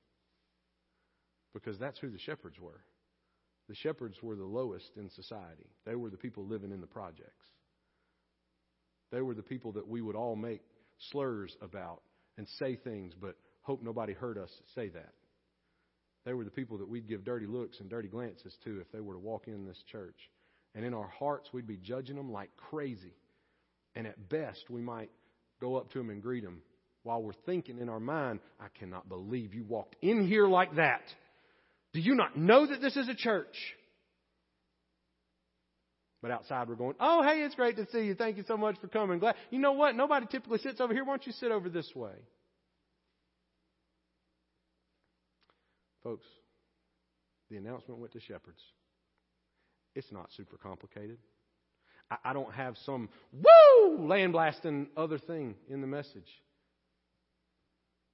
Because 1.53 1.79
that's 1.79 1.99
who 1.99 2.09
the 2.09 2.19
shepherds 2.19 2.59
were. 2.59 2.81
The 3.71 3.77
shepherds 3.77 4.21
were 4.21 4.35
the 4.35 4.43
lowest 4.43 4.91
in 4.97 5.09
society. 5.11 5.69
They 5.85 5.95
were 5.95 6.09
the 6.09 6.17
people 6.17 6.45
living 6.45 6.73
in 6.73 6.81
the 6.81 6.87
projects. 6.87 7.45
They 9.13 9.21
were 9.21 9.33
the 9.33 9.43
people 9.43 9.71
that 9.71 9.87
we 9.87 10.01
would 10.01 10.17
all 10.17 10.35
make 10.35 10.59
slurs 11.09 11.55
about 11.61 12.01
and 12.37 12.45
say 12.59 12.75
things, 12.75 13.13
but 13.17 13.37
hope 13.61 13.81
nobody 13.81 14.11
heard 14.11 14.37
us 14.37 14.49
say 14.75 14.89
that. 14.89 15.13
They 16.25 16.33
were 16.33 16.43
the 16.43 16.51
people 16.51 16.79
that 16.79 16.89
we'd 16.89 17.07
give 17.07 17.23
dirty 17.23 17.45
looks 17.45 17.79
and 17.79 17.89
dirty 17.89 18.09
glances 18.09 18.53
to 18.65 18.81
if 18.81 18.91
they 18.91 18.99
were 18.99 19.13
to 19.13 19.19
walk 19.21 19.47
in 19.47 19.65
this 19.65 19.81
church. 19.89 20.19
And 20.75 20.83
in 20.83 20.93
our 20.93 21.07
hearts, 21.07 21.47
we'd 21.53 21.65
be 21.65 21.77
judging 21.77 22.17
them 22.17 22.29
like 22.29 22.49
crazy. 22.57 23.15
And 23.95 24.05
at 24.05 24.27
best, 24.27 24.69
we 24.69 24.81
might 24.81 25.11
go 25.61 25.77
up 25.77 25.93
to 25.93 25.99
them 25.99 26.09
and 26.09 26.21
greet 26.21 26.43
them 26.43 26.61
while 27.03 27.21
we're 27.21 27.33
thinking 27.45 27.79
in 27.79 27.89
our 27.89 27.99
mind, 27.99 28.39
I 28.59 28.67
cannot 28.77 29.09
believe 29.09 29.53
you 29.53 29.63
walked 29.63 29.95
in 30.01 30.27
here 30.27 30.47
like 30.47 30.75
that. 30.75 31.01
Do 31.93 31.99
you 31.99 32.15
not 32.15 32.37
know 32.37 32.65
that 32.65 32.81
this 32.81 32.95
is 32.95 33.09
a 33.09 33.15
church? 33.15 33.55
But 36.21 36.31
outside 36.31 36.69
we're 36.69 36.75
going, 36.75 36.95
oh, 36.99 37.23
hey, 37.23 37.41
it's 37.41 37.55
great 37.55 37.75
to 37.77 37.87
see 37.91 38.05
you. 38.05 38.15
Thank 38.15 38.37
you 38.37 38.43
so 38.47 38.55
much 38.55 38.75
for 38.79 38.87
coming. 38.87 39.19
Glad. 39.19 39.35
You 39.49 39.59
know 39.59 39.73
what? 39.73 39.95
Nobody 39.95 40.27
typically 40.27 40.59
sits 40.59 40.79
over 40.79 40.93
here. 40.93 41.03
Why 41.03 41.13
don't 41.13 41.25
you 41.25 41.33
sit 41.33 41.51
over 41.51 41.67
this 41.67 41.89
way? 41.95 42.13
Folks, 46.03 46.25
the 47.49 47.57
announcement 47.57 47.99
went 47.99 48.13
to 48.13 48.19
shepherds. 48.19 48.61
It's 49.95 50.11
not 50.11 50.29
super 50.37 50.57
complicated. 50.57 51.17
I, 52.09 52.17
I 52.25 52.33
don't 52.33 52.53
have 52.53 52.75
some 52.85 53.09
woo 53.33 54.07
land 54.07 54.33
blasting 54.33 54.87
other 54.95 55.17
thing 55.17 55.55
in 55.69 55.81
the 55.81 55.87
message. 55.87 56.29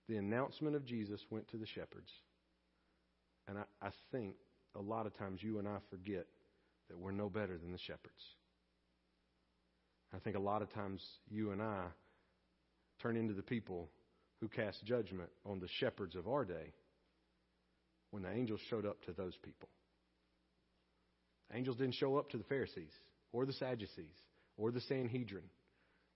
The 0.08 0.18
announcement 0.18 0.76
of 0.76 0.86
Jesus 0.86 1.20
went 1.30 1.50
to 1.50 1.58
the 1.58 1.68
shepherds. 1.68 2.10
And 3.48 3.58
I, 3.60 3.64
I 3.82 3.90
think 4.12 4.36
a 4.76 4.82
lot 4.82 5.06
of 5.06 5.18
times 5.18 5.42
you 5.42 5.60
and 5.60 5.68
I 5.68 5.78
forget 5.90 6.26
that 6.90 6.98
we're 6.98 7.12
no 7.12 7.30
better 7.30 7.58
than 7.58 7.72
the 7.72 7.78
shepherds. 7.78 8.22
I 10.14 10.20
think 10.20 10.36
a 10.36 10.40
lot 10.42 10.62
of 10.62 10.74
times 10.74 11.02
you 11.30 11.52
and 11.52 11.62
I 11.62 11.86
turn 13.02 13.18
into 13.18 13.34
the 13.34 13.44
people 13.44 13.90
who 14.40 14.48
cast 14.48 14.84
judgment 14.86 15.30
on 15.46 15.60
the 15.60 15.68
shepherds 15.80 16.16
of 16.16 16.28
our 16.28 16.46
day 16.46 16.74
when 18.12 18.24
the 18.24 18.32
angels 18.32 18.60
showed 18.70 18.86
up 18.86 19.02
to 19.06 19.12
those 19.12 19.36
people. 19.44 19.70
angels 21.54 21.78
didn't 21.78 21.96
show 21.96 22.18
up 22.18 22.30
to 22.30 22.38
the 22.38 22.44
Pharisees 22.46 22.92
or 23.32 23.46
the 23.46 23.54
Sadducees 23.54 24.16
or 24.58 24.72
the 24.72 24.82
Sanhedrin. 24.82 25.44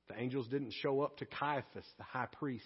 The 0.08 0.20
angels 0.20 0.48
didn't 0.48 0.74
show 0.82 1.02
up 1.02 1.17
to 1.17 1.26
Caiaphas, 1.26 1.86
the 1.98 2.04
high 2.04 2.28
priest. 2.32 2.65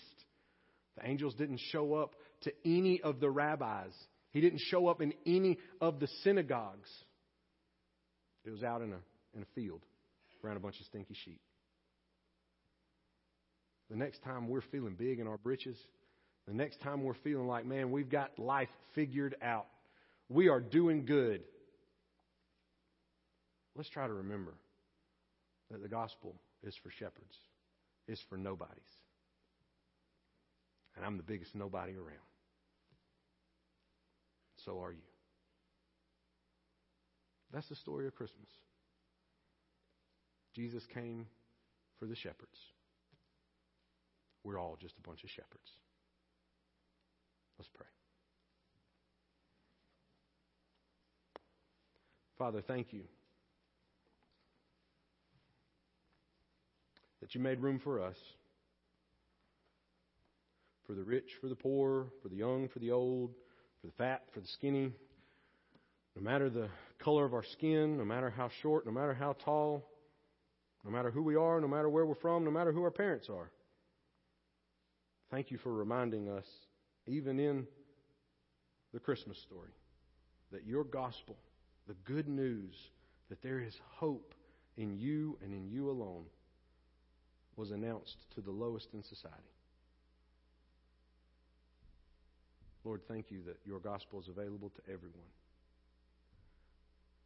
The 0.97 1.07
angels 1.07 1.35
didn't 1.35 1.59
show 1.71 1.95
up 1.95 2.15
to 2.41 2.53
any 2.63 3.01
of 3.01 3.19
the 3.19 3.29
rabbis. 3.29 3.91
He 4.35 4.41
didn't 4.41 4.59
show 4.59 4.89
up 4.89 4.99
in 4.99 5.13
any 5.25 5.57
of 5.79 6.01
the 6.01 6.07
synagogues. 6.25 6.89
It 8.43 8.49
was 8.49 8.63
out 8.63 8.81
in 8.81 8.91
a, 8.91 8.97
in 9.33 9.43
a 9.43 9.45
field 9.55 9.79
around 10.43 10.57
a 10.57 10.59
bunch 10.59 10.77
of 10.77 10.85
stinky 10.87 11.15
sheep. 11.23 11.39
The 13.89 13.95
next 13.95 14.21
time 14.23 14.49
we're 14.49 14.59
feeling 14.73 14.95
big 14.95 15.21
in 15.21 15.27
our 15.27 15.37
britches, 15.37 15.77
the 16.49 16.53
next 16.53 16.81
time 16.81 17.01
we're 17.01 17.13
feeling 17.23 17.47
like, 17.47 17.65
man, 17.65 17.91
we've 17.91 18.09
got 18.09 18.37
life 18.37 18.67
figured 18.93 19.35
out, 19.41 19.67
we 20.27 20.49
are 20.49 20.59
doing 20.59 21.05
good, 21.05 21.41
let's 23.73 23.89
try 23.89 24.05
to 24.05 24.13
remember 24.13 24.53
that 25.71 25.81
the 25.81 25.87
gospel 25.87 26.35
is 26.61 26.75
for 26.83 26.89
shepherds, 26.89 27.37
it's 28.09 28.21
for 28.29 28.35
nobodies. 28.35 28.75
And 30.97 31.05
I'm 31.05 31.15
the 31.15 31.23
biggest 31.23 31.55
nobody 31.55 31.93
around. 31.93 32.34
So 34.65 34.81
are 34.81 34.91
you. 34.91 34.97
That's 37.53 37.69
the 37.69 37.75
story 37.75 38.07
of 38.07 38.15
Christmas. 38.15 38.49
Jesus 40.55 40.83
came 40.91 41.27
for 41.99 42.07
the 42.07 42.15
shepherds. 42.15 42.57
We're 44.43 44.59
all 44.59 44.77
just 44.81 44.95
a 44.97 45.07
bunch 45.07 45.23
of 45.23 45.29
shepherds. 45.29 45.69
Let's 47.57 47.69
pray. 47.73 47.85
Father, 52.37 52.61
thank 52.61 52.91
you 52.91 53.03
that 57.21 57.33
you 57.33 57.39
made 57.39 57.61
room 57.61 57.79
for 57.79 58.01
us, 58.01 58.17
for 60.85 60.93
the 60.93 61.03
rich, 61.03 61.31
for 61.39 61.47
the 61.47 61.55
poor, 61.55 62.07
for 62.21 62.27
the 62.27 62.35
young, 62.35 62.67
for 62.67 62.79
the 62.79 62.91
old, 62.91 63.31
for 63.85 63.91
the 63.91 64.03
fat, 64.03 64.23
for 64.33 64.39
the 64.39 64.47
skinny, 64.47 64.91
no 66.15 66.21
matter 66.21 66.49
the 66.49 66.69
color 66.99 67.25
of 67.25 67.33
our 67.33 67.43
skin, 67.43 67.97
no 67.97 68.05
matter 68.05 68.29
how 68.29 68.49
short, 68.61 68.85
no 68.85 68.91
matter 68.91 69.13
how 69.13 69.33
tall, 69.33 69.83
no 70.83 70.91
matter 70.91 71.11
who 71.11 71.21
we 71.21 71.35
are, 71.35 71.59
no 71.59 71.67
matter 71.67 71.89
where 71.89 72.05
we're 72.05 72.15
from, 72.15 72.43
no 72.43 72.51
matter 72.51 72.71
who 72.71 72.83
our 72.83 72.91
parents 72.91 73.27
are. 73.29 73.51
Thank 75.31 75.51
you 75.51 75.57
for 75.57 75.73
reminding 75.73 76.29
us, 76.29 76.45
even 77.07 77.39
in 77.39 77.67
the 78.93 78.99
Christmas 78.99 79.37
story, 79.41 79.71
that 80.51 80.65
your 80.65 80.83
gospel, 80.83 81.35
the 81.87 81.95
good 82.05 82.27
news 82.27 82.73
that 83.29 83.41
there 83.41 83.59
is 83.59 83.75
hope 83.95 84.33
in 84.77 84.97
you 84.97 85.37
and 85.43 85.53
in 85.53 85.67
you 85.67 85.89
alone, 85.89 86.25
was 87.55 87.71
announced 87.71 88.17
to 88.35 88.41
the 88.41 88.51
lowest 88.51 88.87
in 88.93 89.03
society. 89.03 89.54
Lord, 92.85 93.01
thank 93.07 93.31
you 93.31 93.39
that 93.47 93.57
your 93.65 93.79
gospel 93.79 94.21
is 94.21 94.27
available 94.27 94.69
to 94.69 94.81
everyone. 94.83 95.27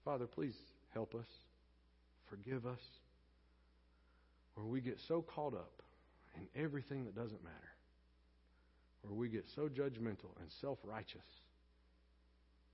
Father, 0.06 0.26
please 0.26 0.56
help 0.93 1.13
us, 1.13 1.28
forgive 2.30 2.65
us, 2.65 2.80
where 4.56 4.65
we 4.65 4.80
get 4.80 4.98
so 5.08 5.22
caught 5.22 5.54
up 5.54 5.84
in 6.38 6.62
everything 6.63 7.04
that 7.04 7.15
doesn't 7.15 7.43
matter, 7.43 7.72
where 9.02 9.13
we 9.13 9.28
get 9.28 9.45
so 9.54 9.63
judgmental 9.63 10.32
and 10.39 10.50
self 10.62 10.80
righteous, 10.86 11.28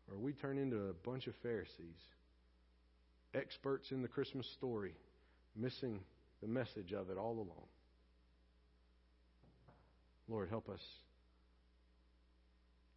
where 0.05 0.19
we 0.19 0.33
turn 0.33 0.59
into 0.59 0.77
a 0.87 0.93
bunch 0.93 1.25
of 1.25 1.33
Pharisees, 1.41 1.99
experts 3.33 3.91
in 3.91 4.03
the 4.03 4.07
Christmas 4.07 4.47
story, 4.57 4.93
missing 5.55 5.99
the 6.41 6.47
message 6.47 6.93
of 6.93 7.09
it 7.09 7.17
all 7.17 7.33
along. 7.33 7.65
Lord, 10.27 10.49
help 10.49 10.69
us 10.69 10.81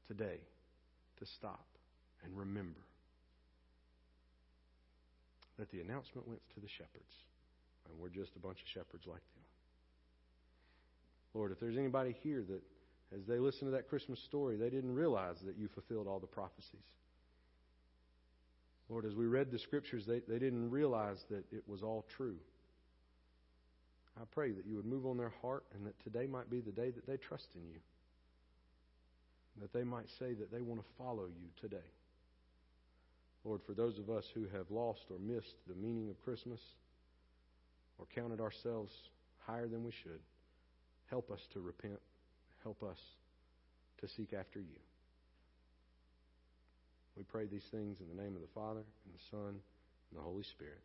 today 0.09 0.41
to 1.19 1.27
stop 1.27 1.67
and 2.25 2.37
remember 2.37 2.81
that 5.59 5.71
the 5.71 5.81
announcement 5.81 6.27
went 6.27 6.41
to 6.55 6.61
the 6.61 6.69
shepherds, 6.69 7.13
and 7.89 7.99
we're 7.99 8.09
just 8.09 8.35
a 8.37 8.39
bunch 8.39 8.59
of 8.61 8.69
shepherds 8.69 9.05
like 9.07 9.21
them. 9.21 9.45
Lord, 11.35 11.53
if 11.53 11.61
there's 11.61 11.77
anybody 11.77 12.17
here 12.23 12.43
that, 12.49 12.63
as 13.15 13.27
they 13.27 13.39
listen 13.39 13.67
to 13.67 13.73
that 13.73 13.89
Christmas 13.89 14.21
story, 14.25 14.57
they 14.57 14.71
didn't 14.71 14.95
realize 14.95 15.37
that 15.45 15.57
you 15.57 15.69
fulfilled 15.69 16.07
all 16.07 16.21
the 16.21 16.27
prophecies. 16.27 16.87
Lord, 18.89 19.05
as 19.05 19.15
we 19.15 19.27
read 19.27 19.51
the 19.51 19.59
scriptures, 19.59 20.05
they, 20.07 20.21
they 20.27 20.39
didn't 20.39 20.71
realize 20.71 21.19
that 21.31 21.45
it 21.53 21.63
was 21.67 21.83
all 21.83 22.07
true. 22.17 22.37
I 24.17 24.25
pray 24.33 24.51
that 24.53 24.67
you 24.67 24.77
would 24.77 24.87
move 24.87 25.07
on 25.07 25.17
their 25.17 25.33
heart 25.43 25.65
and 25.75 25.87
that 25.87 26.03
today 26.03 26.27
might 26.27 26.51
be 26.51 26.61
the 26.61 26.73
day 26.73 26.91
that 26.91 27.07
they 27.07 27.17
trust 27.17 27.49
in 27.55 27.69
you. 27.69 27.79
That 29.61 29.73
they 29.73 29.85
might 29.85 30.09
say 30.19 30.35
that 30.35 30.53
they 30.53 30.61
want 30.61 30.81
to 30.81 30.87
follow 30.97 31.27
you 31.27 31.49
today. 31.61 31.91
Lord, 33.45 33.61
for 33.67 33.73
those 33.73 33.99
of 33.99 34.11
us 34.11 34.25
who 34.35 34.47
have 34.53 34.71
lost 34.71 35.07
or 35.11 35.19
missed 35.19 35.57
the 35.67 35.75
meaning 35.75 36.11
of 36.11 36.23
Christmas 36.23 36.61
or 37.99 38.07
counted 38.15 38.41
ourselves 38.41 38.93
higher 39.39 39.67
than 39.67 39.85
we 39.85 39.93
should, 40.03 40.21
help 41.11 41.31
us 41.31 41.41
to 41.53 41.61
repent. 41.61 41.99
Help 42.63 42.83
us 42.83 42.99
to 44.01 44.09
seek 44.09 44.33
after 44.33 44.59
you. 44.59 44.79
We 47.17 47.23
pray 47.25 47.47
these 47.47 47.67
things 47.71 47.99
in 48.01 48.09
the 48.15 48.23
name 48.23 48.35
of 48.35 48.43
the 48.43 48.55
Father, 48.55 48.81
and 48.81 49.15
the 49.15 49.25
Son, 49.31 49.49
and 49.49 50.15
the 50.15 50.21
Holy 50.21 50.45
Spirit. 50.45 50.83